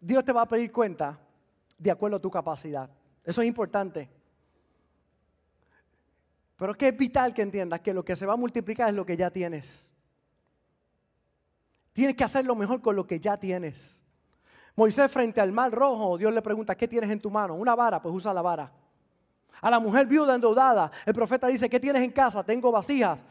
[0.00, 1.18] Dios te va a pedir cuenta
[1.76, 2.88] de acuerdo a tu capacidad.
[3.22, 4.08] Eso es importante.
[6.56, 9.04] Pero que es vital que entiendas que lo que se va a multiplicar es lo
[9.04, 9.92] que ya tienes.
[11.92, 14.02] Tienes que hacer lo mejor con lo que ya tienes.
[14.76, 17.54] Moisés frente al mar rojo, Dios le pregunta, ¿qué tienes en tu mano?
[17.54, 18.72] Una vara, pues usa la vara.
[19.60, 22.42] A la mujer viuda endeudada, el profeta dice, ¿qué tienes en casa?
[22.42, 23.26] Tengo vasijas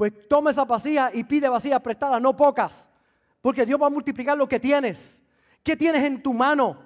[0.00, 2.90] pues toma esa vacía y pide vacías prestadas, no pocas.
[3.42, 5.22] Porque Dios va a multiplicar lo que tienes.
[5.62, 6.82] ¿Qué tienes en tu mano?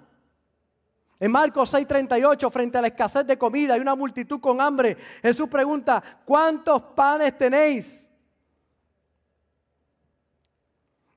[1.21, 5.49] En Marcos 6:38, frente a la escasez de comida y una multitud con hambre, Jesús
[5.49, 8.11] pregunta, ¿cuántos panes tenéis?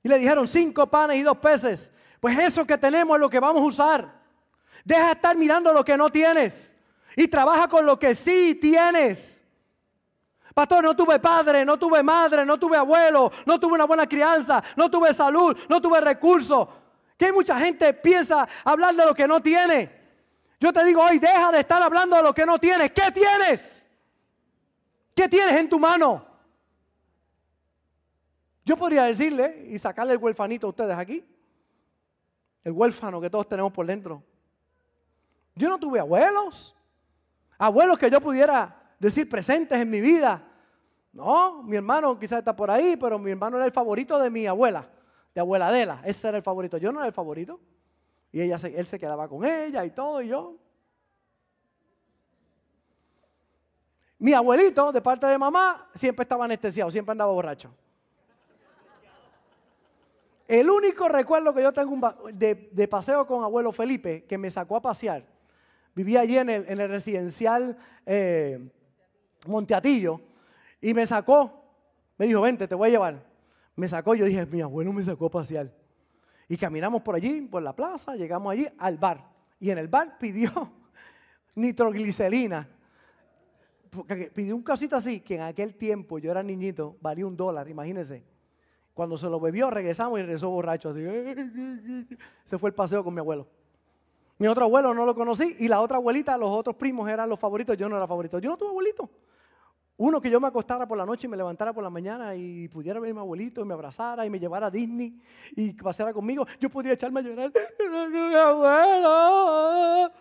[0.03, 1.91] Y le dijeron, cinco panes y dos peces.
[2.19, 4.21] Pues eso que tenemos es lo que vamos a usar.
[4.85, 6.75] Deja de estar mirando lo que no tienes
[7.15, 9.46] y trabaja con lo que sí tienes.
[10.57, 14.63] Pastor, no tuve padre, no tuve madre, no tuve abuelo, no tuve una buena crianza,
[14.75, 16.67] no tuve salud, no tuve recursos.
[17.15, 19.91] Que mucha gente piensa hablar de lo que no tiene.
[20.59, 22.91] Yo te digo hoy, deja de estar hablando de lo que no tienes.
[22.91, 23.87] ¿Qué tienes?
[25.13, 26.25] ¿Qué tienes en tu mano?
[28.65, 31.23] Yo podría decirle y sacarle el huérfanito a ustedes aquí.
[32.63, 34.23] El huérfano que todos tenemos por dentro.
[35.53, 36.75] Yo no tuve abuelos.
[37.59, 40.43] Abuelos que yo pudiera decir presentes en mi vida.
[41.13, 44.45] No, mi hermano quizás está por ahí, pero mi hermano era el favorito de mi
[44.45, 44.87] abuela,
[45.33, 46.01] de abuela Adela.
[46.05, 46.77] Ese era el favorito.
[46.77, 47.59] Yo no era el favorito.
[48.31, 50.57] Y ella él se quedaba con ella y todo, y yo.
[54.19, 57.71] Mi abuelito, de parte de mamá, siempre estaba anestesiado, siempre andaba borracho.
[60.47, 64.81] El único recuerdo que yo tengo de, paseo con abuelo Felipe, que me sacó a
[64.81, 65.25] pasear,
[65.93, 68.69] vivía allí en el, residencial eh,
[69.47, 70.21] Monteatillo,
[70.81, 71.63] y me sacó,
[72.17, 73.23] me dijo, vente, te voy a llevar.
[73.75, 75.71] Me sacó, yo dije, mi abuelo me sacó a pasear.
[76.49, 79.23] Y caminamos por allí, por la plaza, llegamos allí al bar.
[79.59, 80.51] Y en el bar pidió
[81.55, 82.67] nitroglicerina.
[84.33, 88.23] Pidió un casito así, que en aquel tiempo, yo era niñito, valía un dólar, imagínense.
[88.93, 90.89] Cuando se lo bebió, regresamos y regresó borracho.
[90.89, 91.01] Así.
[92.43, 93.47] Se fue el paseo con mi abuelo.
[94.39, 97.39] Mi otro abuelo no lo conocí y la otra abuelita, los otros primos eran los
[97.39, 98.39] favoritos, yo no era favorito.
[98.39, 99.09] Yo no tuve abuelito.
[99.99, 102.67] Uno que yo me acostara por la noche y me levantara por la mañana y
[102.67, 105.19] pudiera ver a mi abuelito y me abrazara y me llevara a Disney
[105.55, 106.45] y paseara conmigo.
[106.59, 107.51] Yo podría echarme a llorar.
[108.37, 110.11] abuelo.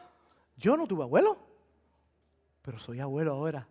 [0.57, 1.37] Yo no tuve abuelo,
[2.62, 3.69] pero soy abuelo ahora.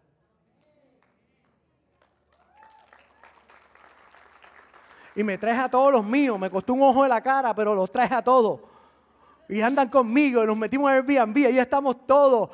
[5.16, 6.38] Y me traje a todos los míos.
[6.38, 8.60] Me costó un ojo de la cara, pero los traje a todos.
[9.50, 11.48] Y andan conmigo y nos metimos en Airbnb.
[11.48, 12.52] Ahí estamos todos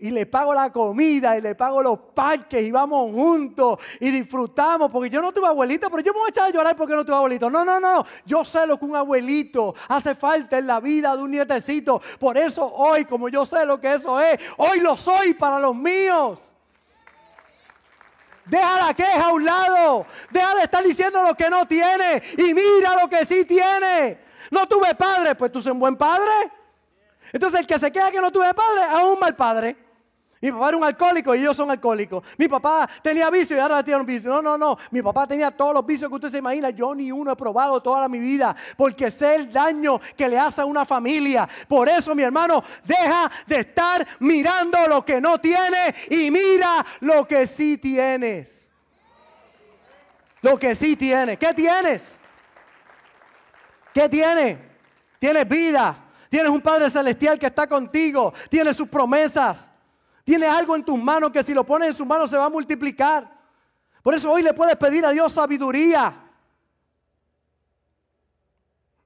[0.00, 4.90] y le pago la comida y le pago los parques y vamos juntos y disfrutamos,
[4.90, 7.04] porque yo no tuve abuelito, pero yo me voy a echar a llorar porque no
[7.04, 7.50] tuve abuelito.
[7.50, 11.22] No, no, no, yo sé lo que un abuelito hace falta en la vida de
[11.22, 12.00] un nietecito.
[12.18, 15.74] Por eso hoy, como yo sé lo que eso es, hoy lo soy para los
[15.74, 16.54] míos.
[18.44, 22.54] Deja la queja a un lado, deja de estar diciendo lo que no tiene y
[22.54, 24.18] mira lo que sí tiene.
[24.50, 26.50] No tuve padre, pues tú eres un buen padre.
[27.30, 29.87] Entonces el que se queda que no tuve padre es un mal padre.
[30.40, 32.22] Mi papá era un alcohólico y ellos son alcohólicos.
[32.36, 34.30] Mi papá tenía vicio y ahora tiene un vicio.
[34.30, 34.78] No, no, no.
[34.90, 36.70] Mi papá tenía todos los vicios que usted se imagina.
[36.70, 40.60] Yo ni uno he probado toda mi vida porque sé el daño que le hace
[40.60, 41.48] a una familia.
[41.66, 47.26] Por eso, mi hermano, deja de estar mirando lo que no tiene y mira lo
[47.26, 48.70] que sí tienes.
[50.40, 51.36] Lo que sí tienes.
[51.36, 52.20] ¿Qué tienes?
[53.92, 54.58] ¿Qué tienes?
[55.18, 56.04] Tienes vida.
[56.30, 58.32] Tienes un Padre Celestial que está contigo.
[58.48, 59.72] Tienes sus promesas.
[60.28, 62.50] Tienes algo en tus manos que si lo pones en sus manos se va a
[62.50, 63.32] multiplicar.
[64.02, 66.14] Por eso hoy le puedes pedir a Dios sabiduría.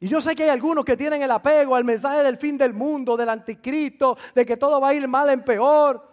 [0.01, 2.75] Y yo sé que hay algunos que tienen el apego al mensaje del fin del
[2.75, 6.11] mundo, del anticristo, de que todo va a ir mal en peor.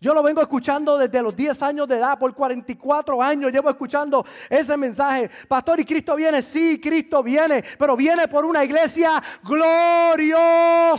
[0.00, 4.24] Yo lo vengo escuchando desde los 10 años de edad, por 44 años llevo escuchando
[4.48, 5.28] ese mensaje.
[5.48, 6.40] Pastor, ¿y Cristo viene?
[6.40, 10.94] Sí, Cristo viene, pero viene por una iglesia gloriosa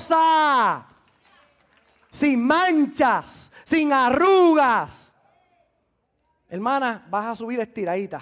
[2.15, 5.13] sin manchas, sin arrugas.
[6.47, 8.21] Hermana, vas a subir estiradita.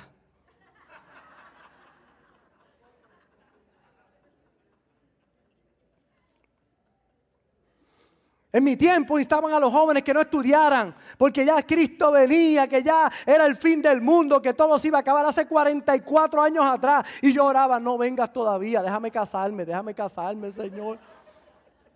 [8.52, 12.84] En mi tiempo instaban a los jóvenes que no estudiaran, porque ya Cristo venía, que
[12.84, 16.64] ya era el fin del mundo, que todo se iba a acabar hace 44 años
[16.64, 17.04] atrás.
[17.22, 21.00] Y yo oraba, no vengas todavía, déjame casarme, déjame casarme, Señor.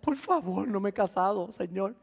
[0.08, 1.94] Por favor, no me he casado, Señor.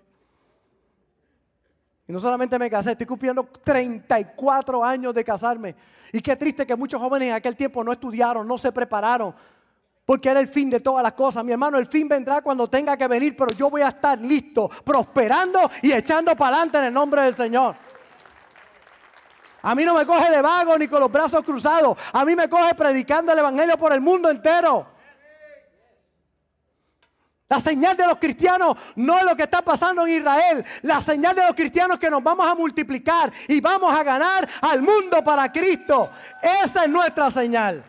[2.08, 5.76] Y no solamente me casé, estoy cumpliendo 34 años de casarme.
[6.14, 9.34] Y qué triste que muchos jóvenes en aquel tiempo no estudiaron, no se prepararon,
[10.06, 11.44] porque era el fin de todas las cosas.
[11.44, 14.70] Mi hermano, el fin vendrá cuando tenga que venir, pero yo voy a estar listo,
[14.84, 17.76] prosperando y echando para adelante en el nombre del Señor.
[19.64, 21.98] A mí no me coge de vago ni con los brazos cruzados.
[22.14, 24.94] A mí me coge predicando el Evangelio por el mundo entero.
[27.48, 30.66] La señal de los cristianos no es lo que está pasando en Israel.
[30.82, 34.50] La señal de los cristianos es que nos vamos a multiplicar y vamos a ganar
[34.62, 36.10] al mundo para Cristo.
[36.64, 37.84] Esa es nuestra señal.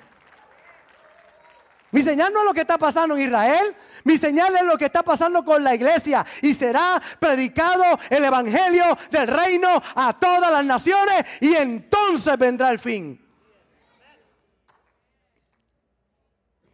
[1.90, 3.74] Mi señal no es lo que está pasando en Israel.
[4.04, 6.26] Mi señal es lo que está pasando con la iglesia.
[6.42, 11.24] Y será predicado el evangelio del reino a todas las naciones.
[11.40, 13.25] Y entonces vendrá el fin.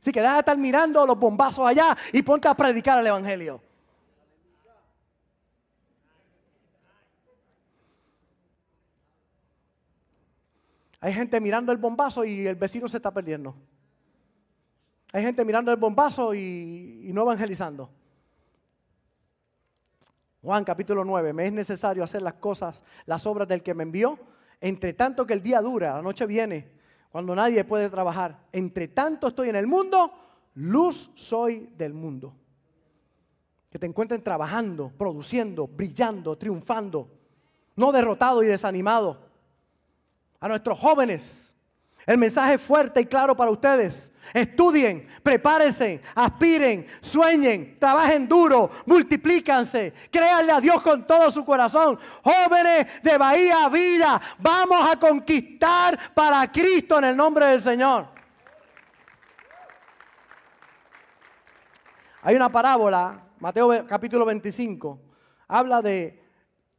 [0.02, 3.62] Si querés estar mirando los bombazos allá y ponte a predicar el Evangelio.
[10.98, 13.54] Hay gente mirando el bombazo y el vecino se está perdiendo.
[15.12, 17.88] Hay gente mirando el bombazo y, y no evangelizando.
[20.42, 24.18] Juan capítulo 9, me es necesario hacer las cosas, las obras del que me envió,
[24.60, 26.81] entre tanto que el día dura, la noche viene
[27.12, 28.38] cuando nadie puede trabajar.
[28.52, 30.10] Entre tanto estoy en el mundo,
[30.54, 32.34] luz soy del mundo.
[33.70, 37.08] Que te encuentren trabajando, produciendo, brillando, triunfando,
[37.76, 39.18] no derrotado y desanimado.
[40.40, 41.54] A nuestros jóvenes,
[42.06, 44.12] el mensaje fuerte y claro para ustedes.
[44.32, 51.98] Estudien, prepárense, aspiren, sueñen, trabajen duro, multiplícanse, créanle a Dios con todo su corazón.
[52.22, 58.06] Jóvenes de Bahía Vida, vamos a conquistar para Cristo en el nombre del Señor.
[62.22, 65.00] Hay una parábola, Mateo capítulo 25,
[65.48, 66.22] habla de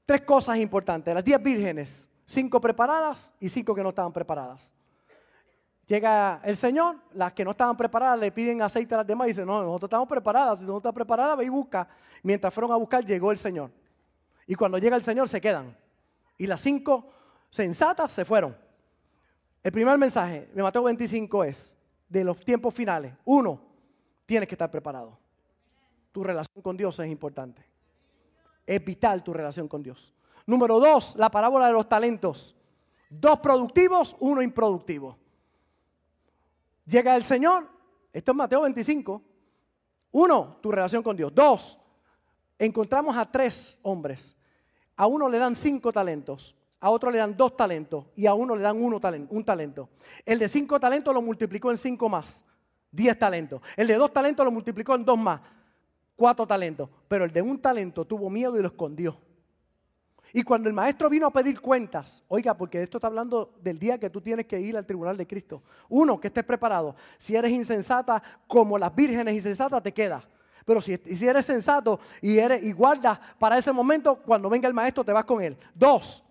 [0.06, 1.14] tres cosas importantes.
[1.14, 4.74] Las diez vírgenes, cinco preparadas y cinco que no estaban preparadas.
[5.88, 9.32] Llega el Señor, las que no estaban preparadas le piden aceite a las demás y
[9.32, 11.88] dicen, no, nosotros estamos preparadas, si no estás preparada, ve y busca.
[12.22, 13.70] Mientras fueron a buscar, llegó el Señor.
[14.48, 15.76] Y cuando llega el Señor, se quedan.
[16.38, 17.12] Y las cinco
[17.50, 18.56] sensatas se fueron.
[19.62, 21.78] El primer mensaje de Mateo 25 es,
[22.08, 23.60] de los tiempos finales, uno,
[24.26, 25.18] tienes que estar preparado.
[26.12, 27.66] Tu relación con Dios es importante.
[28.66, 30.14] Es vital tu relación con Dios.
[30.46, 32.56] Número dos, la parábola de los talentos.
[33.10, 35.18] Dos productivos, uno improductivo.
[36.86, 37.68] Llega el Señor,
[38.12, 39.22] esto es Mateo 25.
[40.12, 41.34] Uno, tu relación con Dios.
[41.34, 41.80] Dos,
[42.60, 44.36] encontramos a tres hombres.
[44.96, 48.56] A uno le dan cinco talentos, a otro le dan dos talentos y a uno
[48.56, 49.90] le dan uno un talento.
[50.26, 52.44] El de cinco talentos lo multiplicó en cinco más,
[52.92, 53.62] diez talentos.
[53.76, 55.42] El de dos talentos lo multiplicó en dos más,
[56.16, 56.90] cuatro talentos.
[57.08, 59.18] Pero el de un talento tuvo miedo y lo escondió.
[60.36, 64.00] Y cuando el maestro vino a pedir cuentas, oiga, porque esto está hablando del día
[64.00, 65.62] que tú tienes que ir al tribunal de Cristo.
[65.90, 66.96] Uno, que estés preparado.
[67.18, 70.28] Si eres insensata, como las vírgenes insensatas, te quedas.
[70.66, 74.74] Pero si, si, eres sensato y, eres, y guardas para ese momento, cuando venga el
[74.74, 75.56] maestro te vas con él.
[75.76, 76.24] Dos,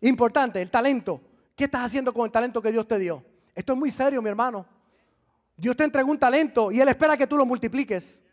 [0.00, 1.20] importante, el talento.
[1.56, 3.24] ¿Qué estás haciendo con el talento que Dios te dio?
[3.52, 4.64] Esto es muy serio, mi hermano.
[5.56, 8.24] Dios te entregó un talento y Él espera que tú lo multipliques.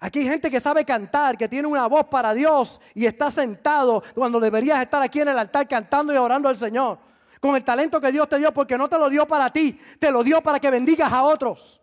[0.00, 4.02] Aquí hay gente que sabe cantar, que tiene una voz para Dios y está sentado
[4.14, 6.98] cuando deberías estar aquí en el altar cantando y orando al Señor.
[7.40, 10.10] Con el talento que Dios te dio, porque no te lo dio para ti, te
[10.10, 11.80] lo dio para que bendigas a otros.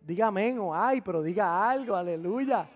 [0.00, 2.68] Diga amén o ay, pero diga algo, aleluya.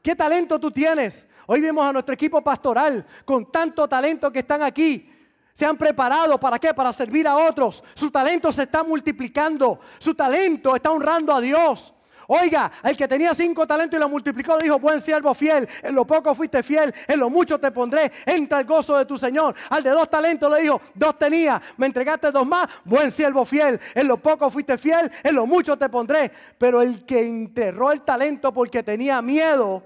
[0.00, 1.28] ¿Qué talento tú tienes?
[1.46, 5.12] Hoy vemos a nuestro equipo pastoral con tanto talento que están aquí
[5.56, 6.74] se han preparado para qué?
[6.74, 7.82] Para servir a otros.
[7.94, 9.80] Su talento se está multiplicando.
[9.96, 11.94] Su talento está honrando a Dios.
[12.26, 16.06] Oiga, el que tenía cinco talentos y lo multiplicó, dijo, buen siervo fiel, en lo
[16.06, 19.54] poco fuiste fiel, en lo mucho te pondré, entra el gozo de tu Señor.
[19.70, 23.80] Al de dos talentos le dijo, dos tenía, me entregaste dos más, buen siervo fiel,
[23.94, 26.30] en lo poco fuiste fiel, en lo mucho te pondré.
[26.58, 29.82] Pero el que enterró el talento porque tenía miedo,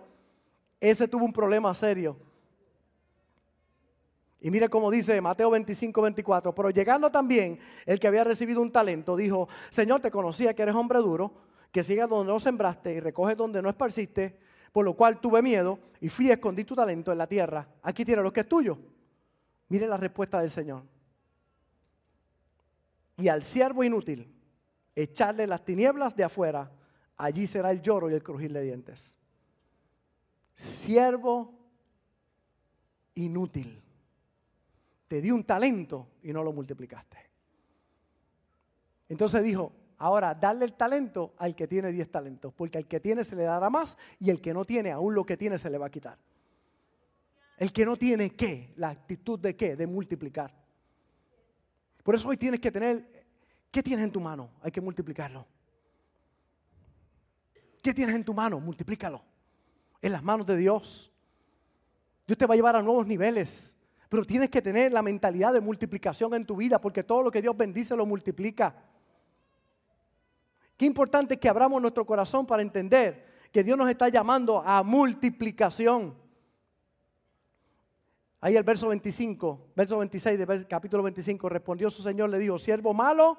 [0.81, 2.17] ese tuvo un problema serio.
[4.41, 6.55] Y mire cómo dice Mateo 25, 24.
[6.55, 10.75] Pero llegando también el que había recibido un talento, dijo, Señor, te conocía que eres
[10.75, 11.33] hombre duro,
[11.71, 14.39] que sigas donde no sembraste y recoges donde no esparciste,
[14.73, 17.69] por lo cual tuve miedo y fui a escondí tu talento en la tierra.
[17.83, 18.79] Aquí tiene lo que es tuyo.
[19.69, 20.83] Mire la respuesta del Señor.
[23.19, 24.33] Y al siervo inútil,
[24.95, 26.73] echarle las tinieblas de afuera,
[27.19, 29.19] allí será el lloro y el crujir de dientes.
[30.55, 31.55] Siervo
[33.15, 33.83] inútil
[35.11, 37.17] te di un talento y no lo multiplicaste.
[39.09, 43.25] Entonces dijo, ahora dale el talento al que tiene 10 talentos, porque al que tiene
[43.25, 45.79] se le dará más y el que no tiene, aún lo que tiene se le
[45.79, 46.17] va a quitar.
[47.57, 50.55] El que no tiene qué, la actitud de qué, de multiplicar.
[52.05, 53.27] Por eso hoy tienes que tener,
[53.73, 54.51] ¿qué tienes en tu mano?
[54.63, 55.45] Hay que multiplicarlo.
[57.83, 58.61] ¿Qué tienes en tu mano?
[58.61, 59.25] Multiplícalo.
[60.01, 61.11] En las manos de Dios.
[62.29, 63.77] Dios te va a llevar a nuevos niveles.
[64.11, 67.41] Pero tienes que tener la mentalidad de multiplicación en tu vida porque todo lo que
[67.41, 68.75] Dios bendice lo multiplica.
[70.77, 76.17] Qué importante que abramos nuestro corazón para entender que Dios nos está llamando a multiplicación.
[78.41, 82.93] Ahí el verso 25, verso 26 del capítulo 25, respondió su Señor, le dijo, siervo
[82.93, 83.39] malo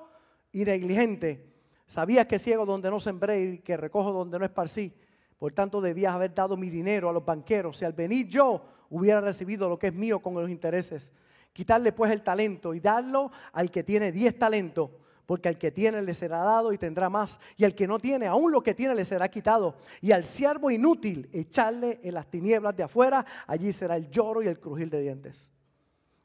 [0.54, 1.54] y negligente,
[1.86, 4.94] sabías que ciego donde no sembré y que recojo donde no esparcí,
[5.38, 9.22] por tanto debías haber dado mi dinero a los banqueros y al venir yo hubiera
[9.22, 11.12] recibido lo que es mío con los intereses.
[11.54, 14.92] Quitarle pues el talento y darlo al que tiene diez talentos,
[15.26, 18.28] porque al que tiene le será dado y tendrá más, y al que no tiene,
[18.28, 19.78] aún lo que tiene le será quitado.
[20.02, 24.48] Y al siervo inútil echarle en las tinieblas de afuera, allí será el lloro y
[24.48, 25.54] el crujir de dientes.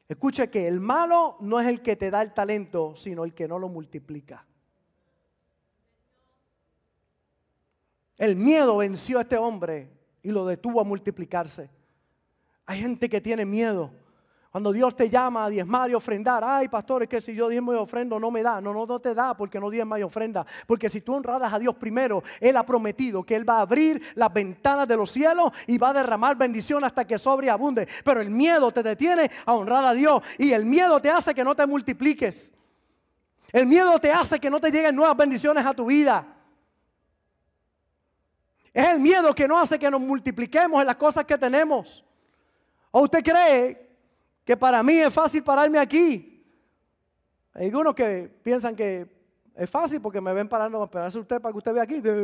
[0.08, 3.48] Escuche que el malo no es el que te da el talento, sino el que
[3.48, 4.44] no lo multiplica.
[8.16, 9.90] El miedo venció a este hombre
[10.22, 11.75] y lo detuvo a multiplicarse.
[12.66, 13.92] Hay gente que tiene miedo.
[14.50, 17.74] Cuando Dios te llama a diezmar y ofrendar, ay pastor, es que si yo diezmo
[17.74, 18.58] y ofrendo no me da.
[18.58, 20.46] No, no, no te da porque no diezma y ofrenda.
[20.66, 24.02] Porque si tú honraras a Dios primero, Él ha prometido que Él va a abrir
[24.14, 27.86] las ventanas de los cielos y va a derramar bendición hasta que sobre abunde.
[28.02, 31.44] Pero el miedo te detiene a honrar a Dios y el miedo te hace que
[31.44, 32.54] no te multipliques.
[33.52, 36.26] El miedo te hace que no te lleguen nuevas bendiciones a tu vida.
[38.72, 42.05] Es el miedo que no hace que nos multipliquemos en las cosas que tenemos.
[42.98, 43.90] ¿O usted cree
[44.42, 46.42] que para mí es fácil pararme aquí?
[47.52, 49.06] Hay algunos que piensan que
[49.54, 51.96] es fácil porque me ven parando, esperarse usted para que usted vea aquí.
[51.96, 52.14] Esto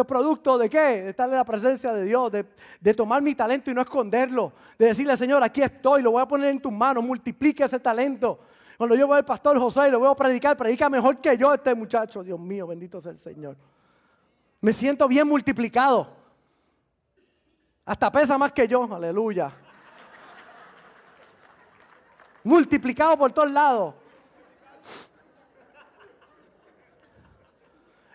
[0.00, 0.78] es producto de qué?
[0.78, 2.46] De estar en la presencia de Dios, de,
[2.80, 4.54] de, tomar mi talento y no esconderlo.
[4.78, 8.38] De decirle, Señor, aquí estoy, lo voy a poner en tus manos, multiplique ese talento.
[8.78, 11.52] Cuando yo voy al pastor José y lo voy a predicar, predica mejor que yo
[11.52, 12.22] este muchacho.
[12.22, 13.58] Dios mío, bendito sea el Señor.
[14.62, 16.08] Me siento bien multiplicado.
[17.84, 19.52] Hasta pesa más que yo, aleluya.
[22.44, 23.94] Multiplicado por todos lados.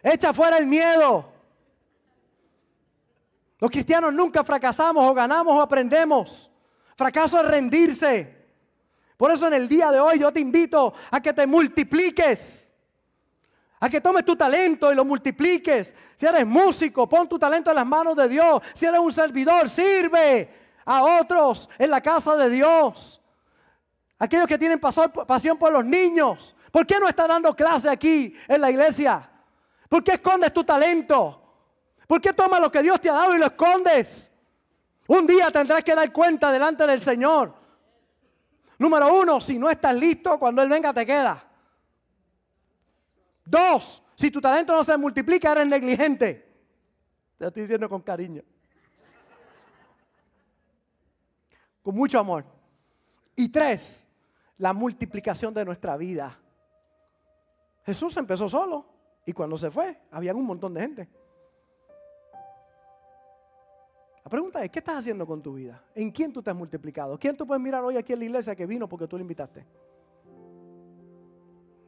[0.02, 1.34] Echa fuera el miedo.
[3.60, 6.50] Los cristianos nunca fracasamos o ganamos o aprendemos.
[6.96, 8.48] Fracaso es rendirse.
[9.18, 12.67] Por eso en el día de hoy yo te invito a que te multipliques.
[13.80, 15.96] A que tomes tu talento y lo multipliques.
[16.16, 18.62] Si eres músico, pon tu talento en las manos de Dios.
[18.74, 20.50] Si eres un servidor, sirve
[20.86, 23.22] a otros en la casa de Dios.
[24.18, 26.56] Aquellos que tienen pasión por los niños.
[26.72, 29.30] ¿Por qué no estás dando clase aquí en la iglesia?
[29.88, 31.44] ¿Por qué escondes tu talento?
[32.08, 34.32] ¿Por qué tomas lo que Dios te ha dado y lo escondes?
[35.08, 37.54] Un día tendrás que dar cuenta delante del Señor.
[38.80, 41.47] Número uno, si no estás listo, cuando Él venga te queda.
[43.50, 46.34] Dos, si tu talento no se multiplica, eres negligente.
[47.38, 48.44] Te lo estoy diciendo con cariño.
[51.82, 52.44] Con mucho amor.
[53.38, 54.06] Y tres,
[54.58, 56.38] la multiplicación de nuestra vida.
[57.86, 58.86] Jesús empezó solo
[59.26, 61.10] y cuando se fue, había un montón de gente.
[64.26, 65.82] La pregunta es, ¿qué estás haciendo con tu vida?
[65.96, 67.18] ¿En quién tú te has multiplicado?
[67.18, 69.66] ¿Quién tú puedes mirar hoy aquí en la iglesia que vino porque tú le invitaste?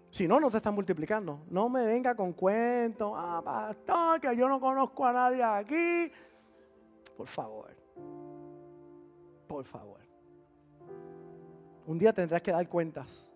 [0.09, 1.41] Si no, no te estás multiplicando.
[1.49, 6.11] No me venga con cuentos, ah, pastor, que yo no conozco a nadie aquí.
[7.15, 7.75] Por favor.
[9.47, 9.99] Por favor.
[11.85, 13.31] Un día tendrás que dar cuentas.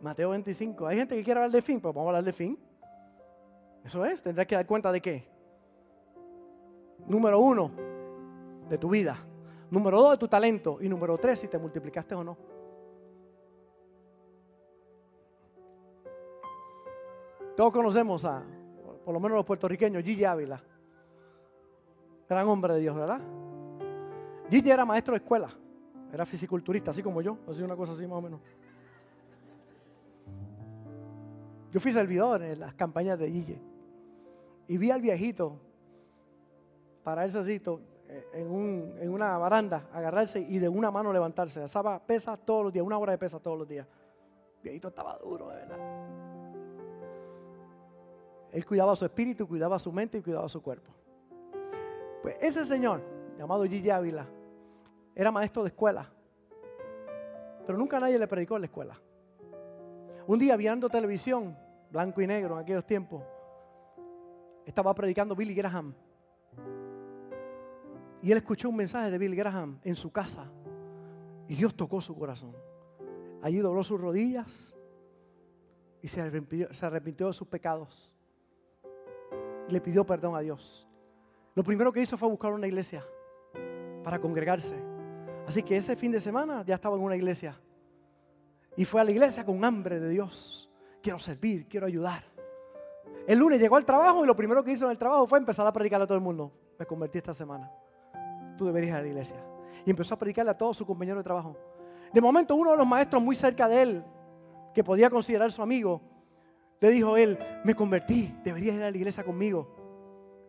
[0.00, 0.86] Mateo 25.
[0.86, 2.58] Hay gente que quiere hablar de fin, pues vamos a hablar de fin.
[3.84, 5.40] Eso es, tendrás que dar cuenta de qué
[7.06, 7.70] número uno,
[8.68, 9.16] de tu vida.
[9.70, 10.78] Número dos, de tu talento.
[10.80, 12.36] Y número tres, si te multiplicaste o no.
[17.60, 18.42] Todos conocemos a,
[19.04, 20.62] por lo menos los puertorriqueños, Gigi Ávila.
[22.26, 23.20] Gran hombre de Dios, ¿verdad?
[24.48, 25.50] Gigi era maestro de escuela.
[26.10, 27.36] Era fisiculturista, así como yo.
[27.46, 28.40] Así una cosa así más o menos.
[31.70, 33.60] Yo fui servidor en las campañas de Gigi.
[34.66, 35.60] Y vi al viejito
[37.04, 37.60] pararse así
[38.32, 41.60] en, en, una baranda, agarrarse y de una mano levantarse.
[41.60, 43.86] Alzaba pesas todos los días, una hora de pesas todos los días.
[44.56, 45.99] El viejito estaba duro, de verdad.
[48.52, 50.92] Él cuidaba su espíritu, cuidaba su mente y cuidaba su cuerpo.
[52.22, 53.02] Pues ese señor,
[53.38, 54.26] llamado Gigi Ávila,
[55.14, 56.10] era maestro de escuela.
[57.66, 59.00] Pero nunca nadie le predicó en la escuela.
[60.26, 61.56] Un día viendo televisión,
[61.90, 63.22] blanco y negro en aquellos tiempos,
[64.66, 65.94] estaba predicando Billy Graham.
[68.22, 70.50] Y él escuchó un mensaje de Bill Graham en su casa.
[71.48, 72.54] Y Dios tocó su corazón.
[73.42, 74.76] Allí dobló sus rodillas
[76.02, 78.12] y se arrepintió, de sus pecados.
[79.70, 80.88] Le pidió perdón a Dios.
[81.54, 83.04] Lo primero que hizo fue buscar una iglesia
[84.04, 84.74] para congregarse.
[85.46, 87.58] Así que ese fin de semana ya estaba en una iglesia.
[88.76, 90.70] Y fue a la iglesia con hambre de Dios.
[91.02, 92.24] Quiero servir, quiero ayudar.
[93.26, 95.66] El lunes llegó al trabajo y lo primero que hizo en el trabajo fue empezar
[95.66, 96.52] a predicarle a todo el mundo.
[96.78, 97.70] Me convertí esta semana
[98.60, 99.36] tú deberías ir a la iglesia.
[99.86, 101.56] Y empezó a predicarle a todos sus compañeros de trabajo.
[102.12, 104.04] De momento uno de los maestros muy cerca de él,
[104.74, 106.02] que podía considerar su amigo,
[106.80, 109.76] le dijo él, me convertí, deberías ir a la iglesia conmigo.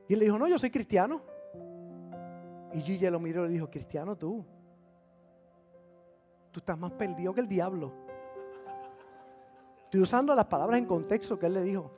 [0.08, 1.22] Y él le dijo, no, yo soy cristiano.
[2.74, 4.46] Y Gigi lo miró y le dijo, cristiano tú.
[6.52, 7.92] Tú estás más perdido que el diablo.
[9.86, 11.92] Estoy usando las palabras en contexto que él le dijo.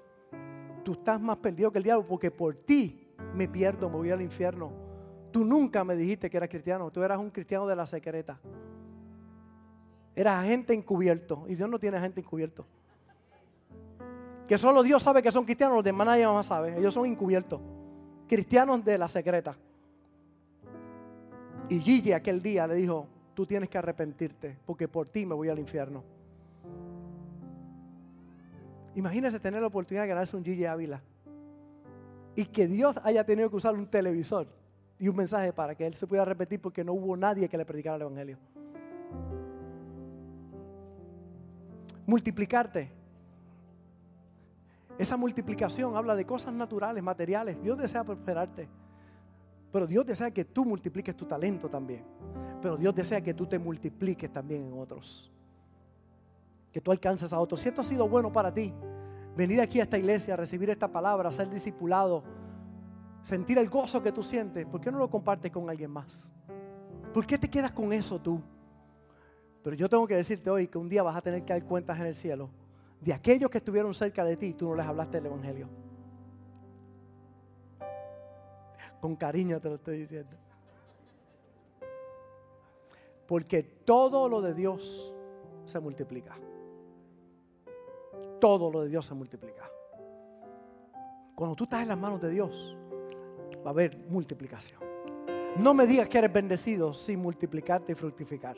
[0.84, 4.22] Tú estás más perdido que el diablo porque por ti me pierdo, me voy al
[4.22, 4.72] infierno.
[5.32, 8.40] Tú nunca me dijiste que eras cristiano, tú eras un cristiano de la secreta.
[10.16, 12.68] Eras agente encubierto y Dios no tiene agente encubierto.
[14.48, 16.78] Que solo Dios sabe que son cristianos, los demás nadie más sabe.
[16.78, 17.62] Ellos son encubiertos.
[18.28, 19.56] Cristianos de la secreta.
[21.70, 25.50] Y Gigi aquel día le dijo, tú tienes que arrepentirte porque por ti me voy
[25.50, 26.04] al infierno.
[28.96, 31.02] Imagínese tener la oportunidad de ganarse un Gigi Ávila.
[32.36, 34.48] Y que Dios haya tenido que usar un televisor
[35.00, 37.66] y un mensaje para que él se pudiera repetir porque no hubo nadie que le
[37.66, 38.38] predicara el Evangelio.
[42.06, 43.03] Multiplicarte.
[44.98, 47.62] Esa multiplicación habla de cosas naturales, materiales.
[47.62, 48.70] Dios desea prosperarte.
[49.72, 52.04] Pero Dios desea que tú multipliques tu talento también.
[52.62, 55.32] Pero Dios desea que tú te multipliques también en otros.
[56.72, 57.60] Que tú alcances a otros.
[57.60, 58.72] Si esto ha sido bueno para ti,
[59.36, 62.24] venir aquí a esta iglesia, recibir esta palabra, ser discipulado,
[63.24, 66.32] sentir el gozo que tú sientes, ¿por qué no lo compartes con alguien más?
[67.12, 68.42] ¿Por qué te quedas con eso tú?
[69.64, 72.00] Pero yo tengo que decirte hoy que un día vas a tener que dar cuentas
[72.00, 72.50] en el cielo
[73.04, 75.68] de aquellos que estuvieron cerca de ti tú no les hablaste del Evangelio.
[79.02, 80.38] Con cariño te lo estoy diciendo.
[83.28, 85.14] Porque todo lo de Dios
[85.66, 86.38] se multiplica.
[88.40, 89.70] Todo lo de Dios se multiplica.
[91.36, 92.78] Cuando tú estás en las manos de Dios,
[93.66, 94.80] va a haber multiplicación.
[95.58, 98.56] No me digas que eres bendecido sin multiplicarte y fructificar.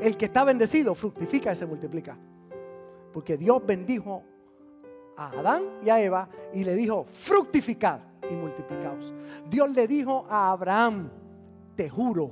[0.00, 2.18] El que está bendecido fructifica y se multiplica.
[3.12, 4.22] Porque Dios bendijo
[5.16, 8.00] a Adán y a Eva y le dijo, fructificad
[8.30, 9.14] y multiplicaos.
[9.48, 11.10] Dios le dijo a Abraham,
[11.74, 12.30] te juro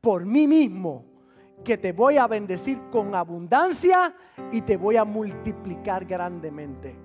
[0.00, 1.04] por mí mismo
[1.64, 4.14] que te voy a bendecir con abundancia
[4.50, 6.96] y te voy a multiplicar grandemente.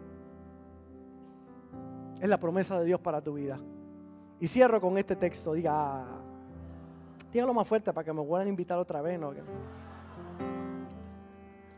[2.19, 3.59] Es la promesa de Dios para tu vida.
[4.39, 5.53] Y cierro con este texto.
[5.53, 6.05] Diga,
[7.31, 9.19] dígalo más fuerte para que me vuelvan a invitar otra vez.
[9.19, 9.33] ¿no?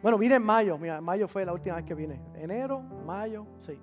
[0.02, 0.78] Bueno, vine en mayo.
[0.78, 2.20] Mira, mayo fue la última vez que vine.
[2.36, 3.80] Enero, mayo, sí.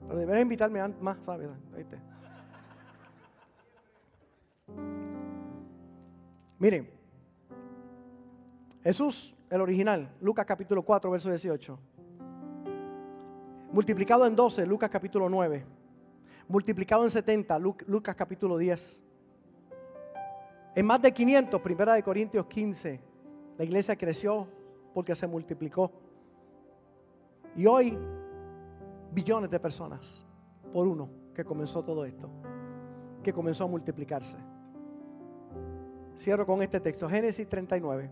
[0.00, 1.48] Pero deberías invitarme más, ¿sabes?
[6.58, 6.90] Miren,
[8.82, 11.78] Jesús, el original, Lucas capítulo 4, verso 18.
[13.72, 15.64] Multiplicado en 12, Lucas capítulo 9.
[16.48, 19.04] Multiplicado en 70, Lucas capítulo 10.
[20.74, 23.00] En más de 500, primera de Corintios 15,
[23.58, 24.48] la iglesia creció
[24.94, 25.90] porque se multiplicó.
[27.56, 27.98] Y hoy,
[29.12, 30.24] billones de personas
[30.72, 32.28] por uno que comenzó todo esto,
[33.22, 34.36] que comenzó a multiplicarse.
[36.16, 38.10] Cierro con este texto, Génesis 39.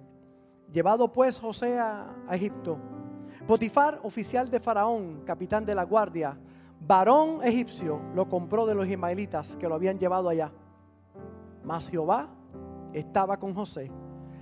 [0.72, 2.78] Llevado pues José a, Egipto,
[3.46, 6.36] Potifar, oficial de Faraón, capitán de la guardia,
[6.80, 10.50] varón egipcio, lo compró de los ismaelitas que lo habían llevado allá.
[11.64, 12.28] Mas Jehová
[12.92, 13.90] estaba con José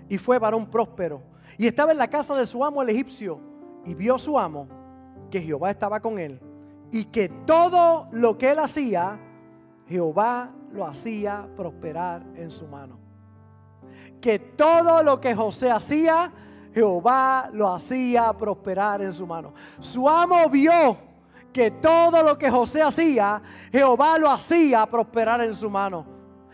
[0.08, 1.22] y fue varón próspero.
[1.58, 3.40] Y estaba en la casa de su amo el egipcio
[3.84, 4.68] y vio su amo
[5.30, 6.40] que Jehová estaba con él
[6.90, 9.18] y que todo lo que él hacía,
[9.86, 13.04] Jehová lo hacía prosperar en su mano
[14.24, 16.32] que todo lo que José hacía,
[16.72, 19.52] Jehová lo hacía prosperar en su mano.
[19.78, 20.96] Su amo vio
[21.52, 26.06] que todo lo que José hacía, Jehová lo hacía prosperar en su mano.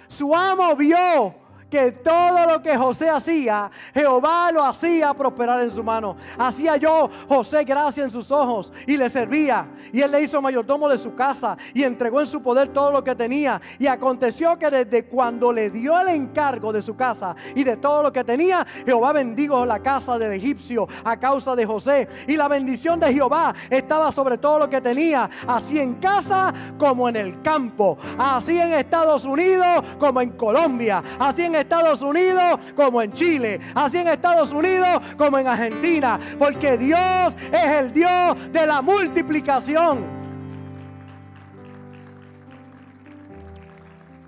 [0.08, 1.32] Su amo vio
[1.70, 6.16] que todo lo que José hacía, Jehová lo hacía prosperar en su mano.
[6.38, 9.68] Hacía yo José gracia en sus ojos y le servía.
[9.92, 13.04] Y él le hizo mayordomo de su casa y entregó en su poder todo lo
[13.04, 13.60] que tenía.
[13.78, 18.02] Y aconteció que desde cuando le dio el encargo de su casa y de todo
[18.02, 22.08] lo que tenía, Jehová bendijo la casa del egipcio a causa de José.
[22.26, 27.08] Y la bendición de Jehová estaba sobre todo lo que tenía, así en casa como
[27.08, 33.00] en el campo, así en Estados Unidos como en Colombia, así en Estados Unidos como
[33.02, 38.66] en Chile, así en Estados Unidos como en Argentina, porque Dios es el Dios de
[38.66, 40.20] la multiplicación.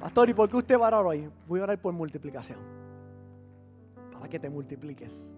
[0.00, 1.30] Pastor, ¿y por qué usted va a orar hoy?
[1.46, 2.58] Voy a orar por multiplicación.
[4.12, 5.32] Para que te multipliques.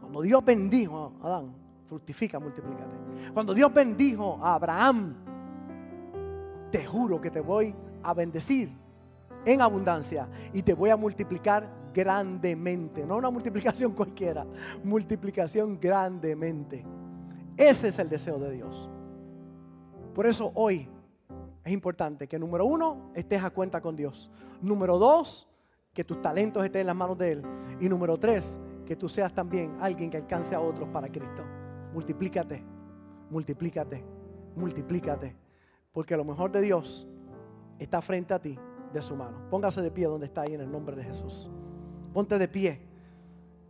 [0.00, 1.54] Cuando Dios bendijo a Adán,
[1.88, 3.32] fructifica, multiplícate.
[3.32, 5.14] Cuando Dios bendijo a Abraham,
[6.72, 8.70] te juro que te voy a bendecir
[9.44, 13.04] en abundancia y te voy a multiplicar grandemente.
[13.06, 14.46] No una multiplicación cualquiera,
[14.84, 16.84] multiplicación grandemente.
[17.56, 18.88] Ese es el deseo de Dios.
[20.14, 20.88] Por eso hoy
[21.64, 24.30] es importante que número uno, estés a cuenta con Dios.
[24.60, 25.48] Número dos,
[25.92, 27.42] que tus talentos estén en las manos de Él.
[27.80, 31.44] Y número tres, que tú seas también alguien que alcance a otros para Cristo.
[31.92, 32.64] Multiplícate,
[33.30, 34.04] multiplícate,
[34.56, 35.36] multiplícate.
[35.92, 37.08] Porque lo mejor de Dios
[37.78, 38.58] está frente a ti
[38.92, 39.38] de su mano.
[39.50, 41.50] Póngase de pie donde está ahí en el nombre de Jesús.
[42.12, 42.80] Ponte de pie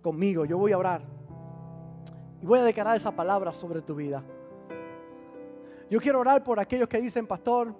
[0.01, 0.45] conmigo.
[0.45, 1.03] Yo voy a orar.
[2.43, 4.23] Y voy a declarar esa palabra sobre tu vida.
[5.91, 7.75] Yo quiero orar por aquellos que dicen, pastor,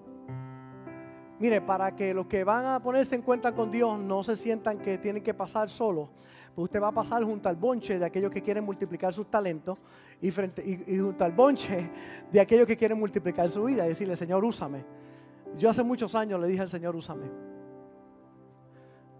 [1.39, 4.79] mire, para que los que van a ponerse en cuenta con Dios no se sientan
[4.79, 6.09] que tienen que pasar solos,
[6.53, 9.77] pues usted va a pasar junto al bonche de aquellos que quieren multiplicar sus talentos
[10.21, 11.89] y, frente, y junto al bonche
[12.31, 14.83] de aquellos que quieren multiplicar su vida y decirle, Señor, úsame.
[15.57, 17.29] Yo hace muchos años le dije al Señor, úsame.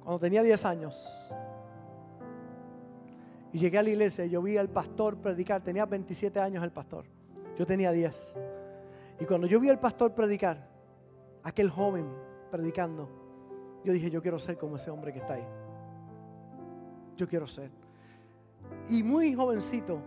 [0.04, 1.36] Cuando tenía 10 años.
[3.54, 5.62] Y llegué a la iglesia y yo vi al pastor predicar.
[5.62, 7.06] Tenía 27 años el pastor.
[7.58, 8.38] Yo tenía 10.
[9.20, 10.68] Y cuando yo vi al pastor predicar,
[11.44, 12.08] aquel joven
[12.50, 13.08] predicando,
[13.84, 15.48] yo dije, yo quiero ser como ese hombre que está ahí.
[17.18, 17.70] Yo quiero ser.
[18.90, 20.00] Y muy jovencito,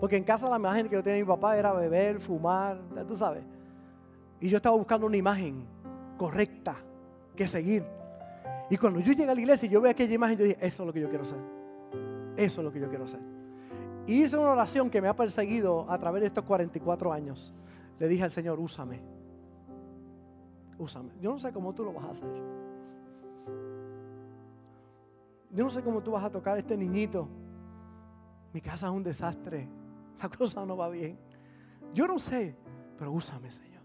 [0.00, 3.44] Porque en casa la imagen que yo tenía mi papá era beber, fumar, tú sabes.
[4.40, 5.64] Y yo estaba buscando una imagen
[6.16, 6.76] correcta
[7.34, 7.84] que seguir.
[8.68, 10.82] Y cuando yo llegué a la iglesia y yo veo aquella imagen, yo dije, eso
[10.82, 11.38] es lo que yo quiero hacer.
[12.36, 13.20] Eso es lo que yo quiero hacer.
[14.06, 17.52] Y hice una oración que me ha perseguido a través de estos 44 años.
[17.98, 19.00] Le dije al Señor, úsame.
[20.78, 21.10] Úsame.
[21.20, 22.28] Yo no sé cómo tú lo vas a hacer.
[25.50, 27.28] Yo no sé cómo tú vas a tocar a este niñito.
[28.52, 29.68] Mi casa es un desastre.
[30.22, 31.18] La cosa no va bien.
[31.94, 32.54] Yo no sé,
[32.98, 33.75] pero úsame, Señor.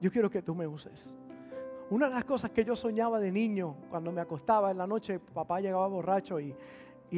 [0.00, 1.16] Yo quiero que tú me uses.
[1.90, 5.18] Una de las cosas que yo soñaba de niño, cuando me acostaba en la noche,
[5.18, 6.54] papá llegaba borracho y,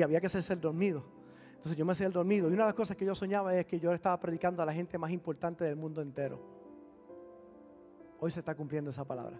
[0.02, 1.04] había que hacerse el dormido.
[1.50, 2.48] Entonces yo me hacía el dormido.
[2.48, 4.72] Y una de las cosas que yo soñaba es que yo estaba predicando a la
[4.72, 6.40] gente más importante del mundo entero.
[8.18, 9.38] Hoy se está cumpliendo esa palabra.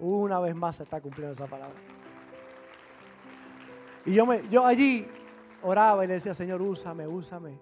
[0.00, 1.76] Una vez más se está cumpliendo esa palabra.
[4.06, 5.06] Y yo, me, yo allí
[5.62, 7.58] oraba y le decía, Señor, úsame, úsame.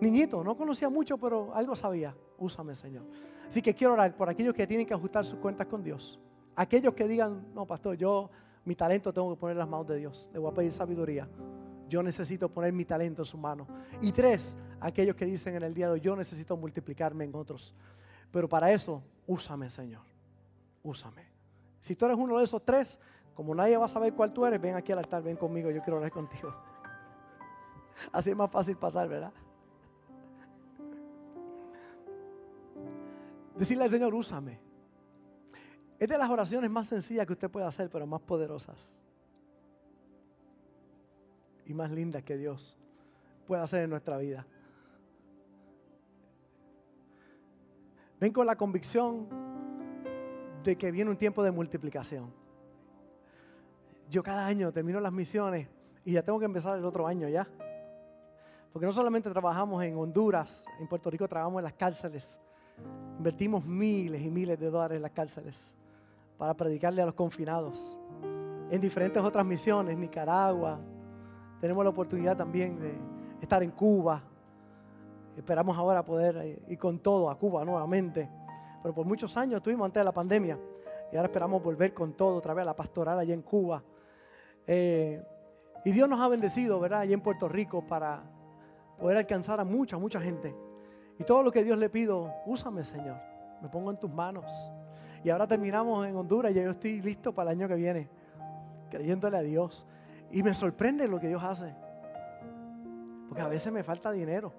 [0.00, 2.14] Niñito, no conocía mucho, pero algo sabía.
[2.38, 3.04] Úsame, Señor.
[3.46, 6.18] Así que quiero orar por aquellos que tienen que ajustar sus cuentas con Dios.
[6.54, 8.30] Aquellos que digan, no, pastor, yo
[8.64, 10.28] mi talento tengo que poner en las manos de Dios.
[10.32, 11.28] Le voy a pedir sabiduría.
[11.88, 13.66] Yo necesito poner mi talento en su mano.
[14.00, 17.74] Y tres, aquellos que dicen en el día de hoy, yo necesito multiplicarme en otros.
[18.32, 20.02] Pero para eso, úsame, Señor.
[20.82, 21.22] Úsame.
[21.78, 22.98] Si tú eres uno de esos tres,
[23.34, 25.82] como nadie va a saber cuál tú eres, ven aquí al altar, ven conmigo, yo
[25.82, 26.52] quiero orar contigo.
[28.12, 29.32] Así es más fácil pasar, ¿verdad?
[33.56, 34.60] Decirle al Señor, úsame.
[35.98, 39.00] Es de las oraciones más sencillas que usted puede hacer, pero más poderosas.
[41.64, 42.76] Y más lindas que Dios
[43.46, 44.46] puede hacer en nuestra vida.
[48.20, 49.26] Ven con la convicción
[50.62, 52.32] de que viene un tiempo de multiplicación.
[54.08, 55.68] Yo cada año termino las misiones
[56.04, 57.46] y ya tengo que empezar el otro año ya.
[58.72, 62.40] Porque no solamente trabajamos en Honduras, en Puerto Rico trabajamos en las cárceles.
[63.18, 65.72] Invertimos miles y miles de dólares en las cárceles
[66.36, 67.98] para predicarle a los confinados.
[68.70, 70.78] En diferentes otras misiones, Nicaragua.
[71.60, 72.94] Tenemos la oportunidad también de
[73.40, 74.22] estar en Cuba.
[75.36, 78.28] Esperamos ahora poder eh, ir con todo a Cuba nuevamente.
[78.82, 80.58] Pero por muchos años estuvimos antes de la pandemia
[81.12, 83.82] y ahora esperamos volver con todo otra vez a la pastoral allá en Cuba.
[84.66, 85.22] Eh,
[85.84, 87.00] y Dios nos ha bendecido, ¿verdad?
[87.00, 88.22] Allá en Puerto Rico para
[88.98, 90.54] poder alcanzar a mucha, mucha gente.
[91.18, 93.16] Y todo lo que Dios le pido, úsame, Señor.
[93.62, 94.70] Me pongo en tus manos.
[95.24, 98.08] Y ahora terminamos en Honduras y yo estoy listo para el año que viene,
[98.90, 99.86] creyéndole a Dios.
[100.30, 101.74] Y me sorprende lo que Dios hace.
[103.28, 104.52] Porque a veces me falta dinero.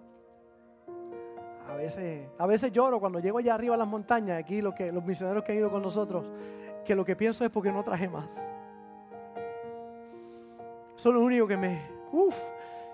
[1.70, 4.74] A veces, a veces lloro cuando llego allá arriba a las montañas, aquí los
[5.06, 6.26] misioneros que han ido con nosotros,
[6.86, 8.50] que lo que pienso es porque no traje más.
[10.96, 11.82] Eso es lo único que me...
[12.12, 12.36] Uf,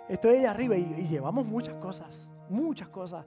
[0.09, 3.25] estoy allá arriba y llevamos muchas cosas muchas cosas.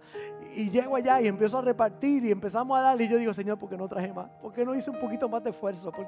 [0.54, 3.04] Y llego allá y empiezo a repartir y empezamos a darle.
[3.04, 4.30] Y yo digo, Señor, ¿por qué no traje más?
[4.40, 5.92] ¿Por qué no hice un poquito más de esfuerzo?
[5.92, 6.06] ¿Por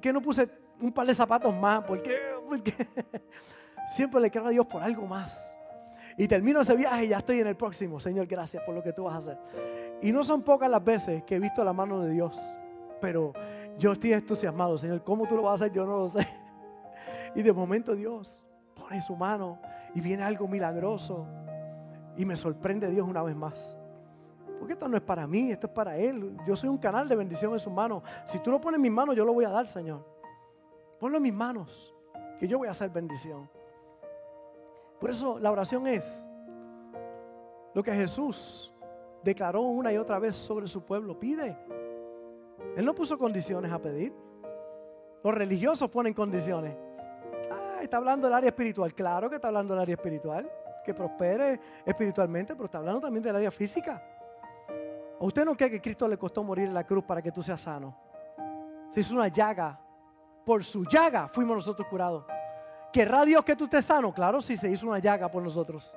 [0.00, 0.48] qué, no puse
[0.80, 1.82] un par de zapatos más?
[1.84, 2.16] ¿Por qué?
[3.88, 5.56] Siempre le creo a Dios por algo más.
[6.16, 7.98] Y termino ese viaje y ya estoy en el próximo.
[7.98, 9.38] Señor, gracias por lo que tú vas a hacer.
[10.00, 12.38] Y no son pocas las veces que he visto la mano de Dios.
[13.00, 13.32] Pero
[13.78, 15.02] yo estoy entusiasmado, Señor.
[15.02, 15.72] ¿Cómo tú lo vas a hacer?
[15.74, 16.26] Yo no lo sé.
[17.36, 19.58] Y de momento Dios pone su mano
[19.94, 21.26] y viene algo milagroso.
[22.16, 23.76] Y me sorprende Dios una vez más.
[24.58, 26.36] Porque esto no es para mí, esto es para Él.
[26.46, 28.02] Yo soy un canal de bendición en sus manos.
[28.26, 30.04] Si tú lo pones en mis manos, yo lo voy a dar, Señor.
[30.98, 31.94] Ponlo en mis manos,
[32.38, 33.48] que yo voy a hacer bendición.
[34.98, 36.26] Por eso la oración es
[37.74, 38.74] lo que Jesús
[39.22, 41.18] declaró una y otra vez sobre su pueblo.
[41.18, 41.58] Pide.
[42.76, 44.14] Él no puso condiciones a pedir.
[45.22, 46.76] Los religiosos ponen condiciones.
[47.50, 48.94] Ah, está hablando del área espiritual.
[48.94, 50.50] Claro que está hablando del área espiritual
[50.84, 54.02] que prospere espiritualmente, pero está hablando también del área física.
[55.18, 57.42] ¿O usted no cree que Cristo le costó morir en la cruz para que tú
[57.42, 57.96] seas sano?
[58.90, 59.80] Se hizo una llaga.
[60.44, 62.24] Por su llaga fuimos nosotros curados.
[62.92, 64.12] ¿Querrá Dios que tú estés sano?
[64.12, 65.96] Claro, si se hizo una llaga por nosotros.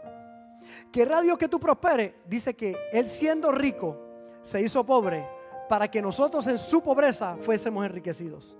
[0.91, 2.13] ¿Querrá Dios que tú prosperes?
[2.25, 3.97] Dice que Él siendo rico
[4.41, 5.27] se hizo pobre
[5.67, 8.57] para que nosotros en su pobreza fuésemos enriquecidos.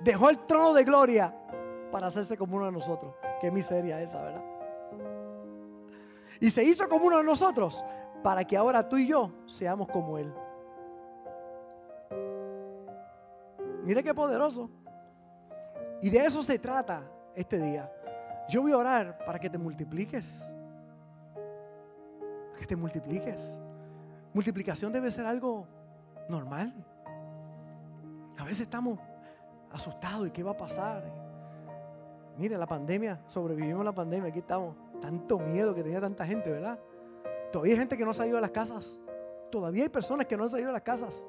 [0.00, 1.34] Dejó el trono de gloria
[1.90, 3.14] para hacerse como uno de nosotros.
[3.40, 4.53] Qué miseria esa, ¿verdad?
[6.44, 7.82] Y se hizo como uno de nosotros
[8.22, 10.30] para que ahora tú y yo seamos como Él.
[13.82, 14.68] Mire qué poderoso.
[16.02, 17.02] Y de eso se trata
[17.34, 17.90] este día.
[18.50, 20.54] Yo voy a orar para que te multipliques.
[22.58, 23.58] Que te multipliques.
[24.34, 25.66] Multiplicación debe ser algo
[26.28, 26.74] normal.
[28.36, 28.98] A veces estamos
[29.72, 31.04] asustados y qué va a pasar.
[32.36, 34.83] Mire, la pandemia, sobrevivimos la pandemia, aquí estamos.
[35.04, 36.78] Tanto miedo que tenía tanta gente, ¿verdad?
[37.52, 38.98] Todavía hay gente que no ha salido de las casas.
[39.50, 41.26] Todavía hay personas que no han salido de las casas.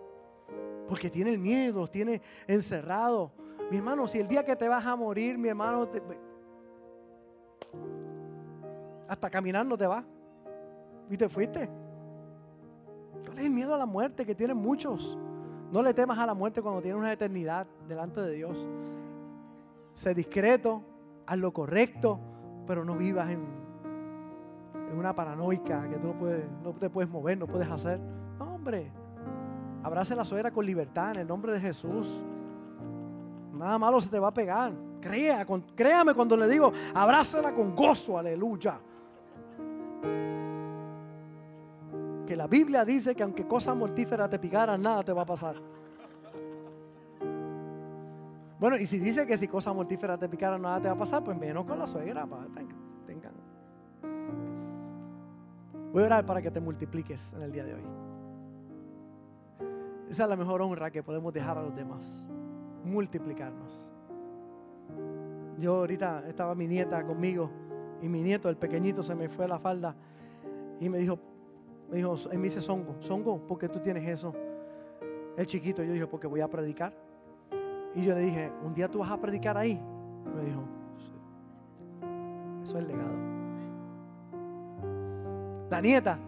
[0.88, 3.34] Porque tiene el miedo, tiene encerrado.
[3.70, 5.90] Mi hermano, si el día que te vas a morir, mi hermano,
[9.10, 10.06] hasta caminando te vas.
[11.10, 11.70] Y te fuiste.
[13.26, 15.18] ¿Cuál es el miedo a la muerte que tienen muchos?
[15.70, 18.70] No le temas a la muerte cuando tienes una eternidad delante de Dios.
[19.96, 20.82] Sé discreto,
[21.26, 22.22] haz lo correcto,
[22.66, 23.65] pero no vivas en,
[24.90, 28.00] en una paranoica que tú no, puedes, no te puedes mover, no puedes hacer.
[28.40, 28.92] No, hombre.
[29.84, 32.24] Abrace la suegra con libertad en el nombre de Jesús.
[33.54, 34.74] Nada malo se te va a pegar.
[35.00, 38.80] Crea, créame cuando le digo, abrázala con gozo, aleluya.
[42.26, 45.56] Que la Biblia dice que aunque cosas mortíferas te picaran, nada te va a pasar.
[48.60, 51.24] Bueno, y si dice que si cosas mortíferas te picaran, nada te va a pasar,
[51.24, 52.28] pues menos con la suegra.
[55.96, 57.84] Voy a orar para que te multipliques en el día de hoy.
[60.10, 62.28] Esa es la mejor honra que podemos dejar a los demás.
[62.84, 63.94] Multiplicarnos.
[65.58, 67.50] Yo ahorita estaba mi nieta conmigo
[68.02, 69.96] y mi nieto, el pequeñito, se me fue a la falda
[70.82, 71.18] y me dijo,
[71.90, 74.34] me dijo, me dice Songo, Songo, ¿por qué tú tienes eso?
[75.38, 76.94] El chiquito, yo dije, porque voy a predicar.
[77.94, 79.82] Y yo le dije, ¿un día tú vas a predicar ahí?
[80.26, 80.62] Y me dijo,
[82.64, 83.25] eso es legado.
[85.70, 86.20] La nieta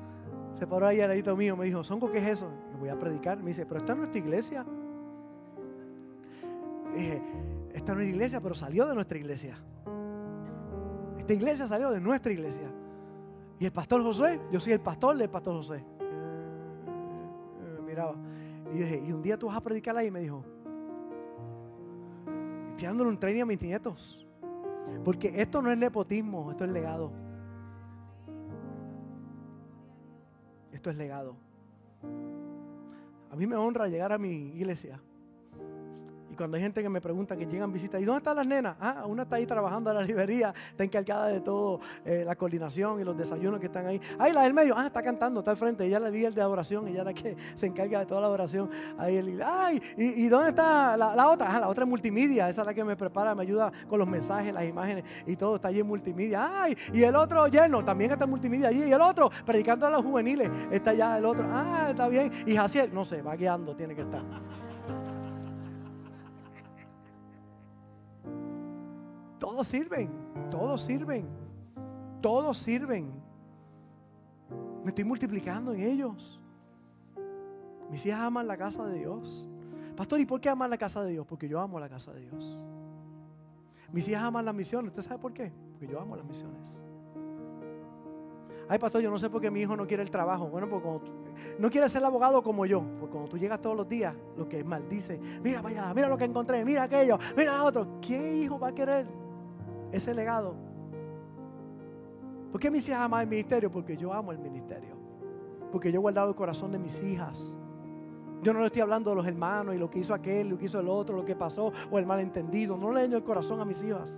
[0.54, 2.50] se paró ahí al ladito mío, me dijo, Songo, ¿qué es eso?
[2.74, 3.38] Y voy a predicar.
[3.38, 4.66] Me dice, pero esta no es tu iglesia.
[6.96, 7.22] Dije,
[7.74, 9.56] esta no es iglesia, pero salió de nuestra iglesia.
[11.20, 12.72] Esta iglesia salió de nuestra iglesia.
[13.60, 15.84] Y el pastor José, yo soy el pastor del pastor José.
[17.86, 18.16] miraba.
[18.74, 20.10] Y dije, y un día tú vas a predicar ahí.
[20.10, 20.44] Me dijo,
[22.72, 24.28] estoy dándole un training a mis nietos.
[25.04, 27.12] Porque esto no es nepotismo, esto es legado.
[30.90, 31.36] Es legado.
[33.32, 35.02] A mí me honra llegar a mi iglesia
[36.38, 38.78] cuando hay gente que me pregunta que llegan visitas, ¿y dónde están las nenas?
[38.80, 43.02] Ah, una está ahí trabajando en la librería, está encargada de todo, eh, la coordinación
[43.02, 44.00] y los desayunos que están ahí.
[44.20, 46.42] Ahí la del medio, ah, está cantando, está al frente, ella es la líder de
[46.42, 48.70] adoración, ella es la que se encarga de toda la adoración.
[48.98, 51.54] Ahí el, ay, ¿y, dónde está la, otra?
[51.54, 54.08] Ah, la otra es multimedia, esa es la que me prepara, me ayuda con los
[54.08, 56.64] mensajes, las imágenes y todo, está allí en multimedia.
[56.64, 59.90] Ay, y el otro lleno, también está en multimedia allí, y el otro, predicando a
[59.90, 62.32] los juveniles, está allá el otro, ah, está bien.
[62.46, 64.22] Y Jaciel, no sé, va guiando, tiene que estar.
[69.40, 70.10] Todos sirven,
[70.50, 71.28] todos sirven,
[72.22, 73.12] todos sirven.
[74.84, 76.40] Me estoy multiplicando en ellos.
[77.92, 79.48] Mis hijas aman la casa de Dios.
[79.96, 81.26] Pastor, ¿y por qué aman la casa de Dios?
[81.26, 82.58] Porque yo amo la casa de Dios.
[83.92, 84.90] Mis hijas aman las misiones.
[84.90, 85.52] ¿Usted sabe por qué?
[85.72, 86.82] Porque yo amo las misiones.
[88.70, 90.48] Ay, pastor, yo no sé por qué mi hijo no quiere el trabajo.
[90.50, 91.10] Bueno, porque
[91.58, 92.84] no quiere ser abogado como yo.
[93.00, 96.18] Porque cuando tú llegas todos los días, lo que es maldice, mira vaya, mira lo
[96.18, 98.00] que encontré, mira aquello, mira otro.
[98.02, 99.08] ¿Qué hijo va a querer?
[99.92, 100.56] Ese legado.
[102.52, 103.72] ¿Por qué mis hijas aman el ministerio?
[103.72, 104.96] Porque yo amo el ministerio.
[105.72, 107.58] Porque yo he guardado el corazón de mis hijas.
[108.42, 110.66] Yo no le estoy hablando de los hermanos y lo que hizo aquel, lo que
[110.66, 112.78] hizo el otro, lo que pasó o el malentendido.
[112.78, 114.18] No le daño el corazón a mis hijas.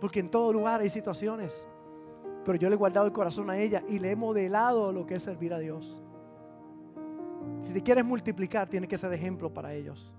[0.00, 1.66] Porque en todo lugar hay situaciones.
[2.44, 5.14] Pero yo le he guardado el corazón a ella y le he modelado lo que
[5.14, 6.02] es servir a Dios.
[7.60, 10.17] Si te quieres multiplicar, tienes que ser ejemplo para ellos.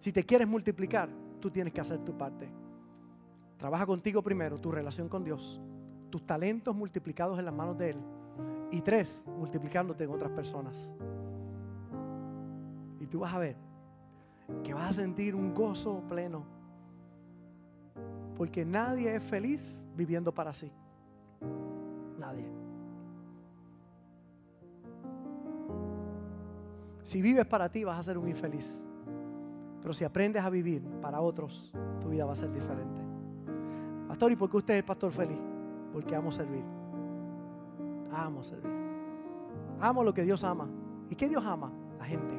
[0.00, 2.48] Si te quieres multiplicar, tú tienes que hacer tu parte.
[3.58, 5.60] Trabaja contigo primero, tu relación con Dios,
[6.08, 7.96] tus talentos multiplicados en las manos de Él.
[8.72, 10.94] Y tres, multiplicándote en otras personas.
[12.98, 13.56] Y tú vas a ver
[14.64, 16.44] que vas a sentir un gozo pleno.
[18.38, 20.72] Porque nadie es feliz viviendo para sí.
[22.18, 22.46] Nadie.
[27.02, 28.89] Si vives para ti vas a ser un infeliz.
[29.80, 33.00] Pero si aprendes a vivir para otros, tu vida va a ser diferente.
[34.08, 35.38] Pastor, ¿y por qué usted es pastor feliz?
[35.92, 36.64] Porque amo servir.
[38.12, 38.72] Amo servir.
[39.80, 40.68] Amo lo que Dios ama.
[41.08, 41.70] ¿Y qué Dios ama?
[41.98, 42.38] La gente.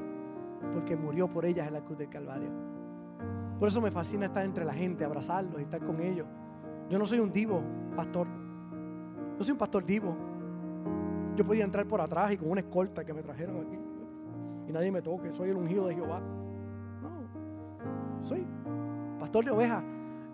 [0.74, 2.50] Porque murió por ellas en la cruz del Calvario.
[3.58, 6.28] Por eso me fascina estar entre la gente, abrazarlos y estar con ellos.
[6.90, 7.62] Yo no soy un divo,
[7.96, 8.28] pastor.
[9.38, 10.16] Yo soy un pastor divo.
[11.36, 13.80] Yo podía entrar por atrás y con una escolta que me trajeron aquí.
[14.68, 15.34] Y nadie me toque.
[15.34, 16.22] Soy el ungido de Jehová.
[18.22, 18.46] Soy
[19.20, 19.84] pastor de ovejas.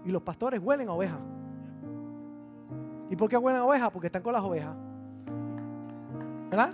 [0.05, 1.19] Y los pastores huelen a ovejas.
[3.09, 3.89] ¿Y por qué huelen a ovejas?
[3.91, 4.75] Porque están con las ovejas.
[6.49, 6.73] ¿Verdad?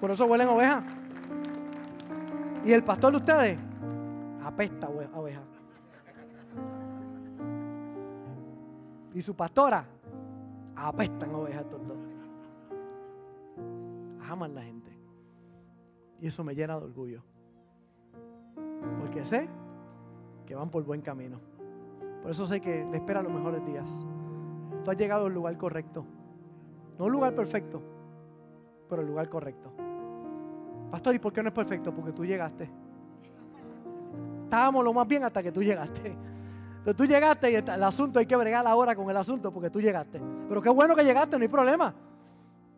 [0.00, 0.84] Por eso huelen a ovejas.
[2.64, 3.58] Y el pastor de ustedes
[4.42, 5.40] apesta oveja.
[9.14, 9.84] Y su pastora,
[10.74, 11.96] apestan ovejas estos dos.
[14.28, 14.90] Aman la gente.
[16.20, 17.22] Y eso me llena de orgullo.
[19.00, 19.48] Porque sé
[20.46, 21.40] que van por buen camino.
[22.22, 24.04] Por eso sé que le espera los mejores días.
[24.84, 26.04] Tú has llegado al lugar correcto.
[26.98, 27.82] No un lugar perfecto,
[28.88, 29.72] pero el lugar correcto.
[30.90, 31.92] Pastor, ¿y por qué no es perfecto?
[31.92, 32.70] Porque tú llegaste.
[34.44, 36.16] Estábamos lo más bien hasta que tú llegaste.
[36.78, 39.80] Entonces tú llegaste y el asunto hay que bregar ahora con el asunto porque tú
[39.80, 40.20] llegaste.
[40.48, 41.94] Pero qué bueno que llegaste, no hay problema.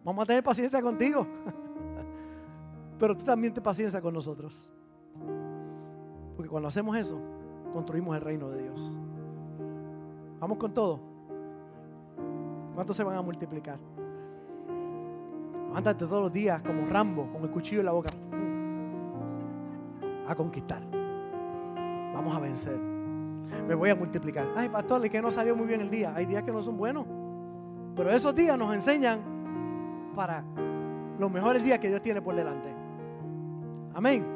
[0.05, 1.27] Vamos a tener paciencia contigo.
[2.99, 4.71] Pero tú también ten paciencia con nosotros.
[6.37, 7.19] Porque cuando hacemos eso,
[7.73, 8.97] construimos el reino de Dios.
[10.39, 11.01] Vamos con todo.
[12.75, 13.79] ¿Cuántos se van a multiplicar?
[15.69, 18.11] Levántate todos los días como Rambo, con el cuchillo en la boca.
[20.29, 20.83] A conquistar.
[22.15, 22.79] Vamos a vencer.
[23.67, 24.47] Me voy a multiplicar.
[24.57, 26.13] Ay, pastor, es que no salió muy bien el día.
[26.15, 27.07] Hay días que no son buenos.
[27.95, 29.21] Pero esos días nos enseñan
[30.15, 30.45] para
[31.19, 32.75] los mejores días que Dios tiene por delante.
[33.95, 34.36] Amén.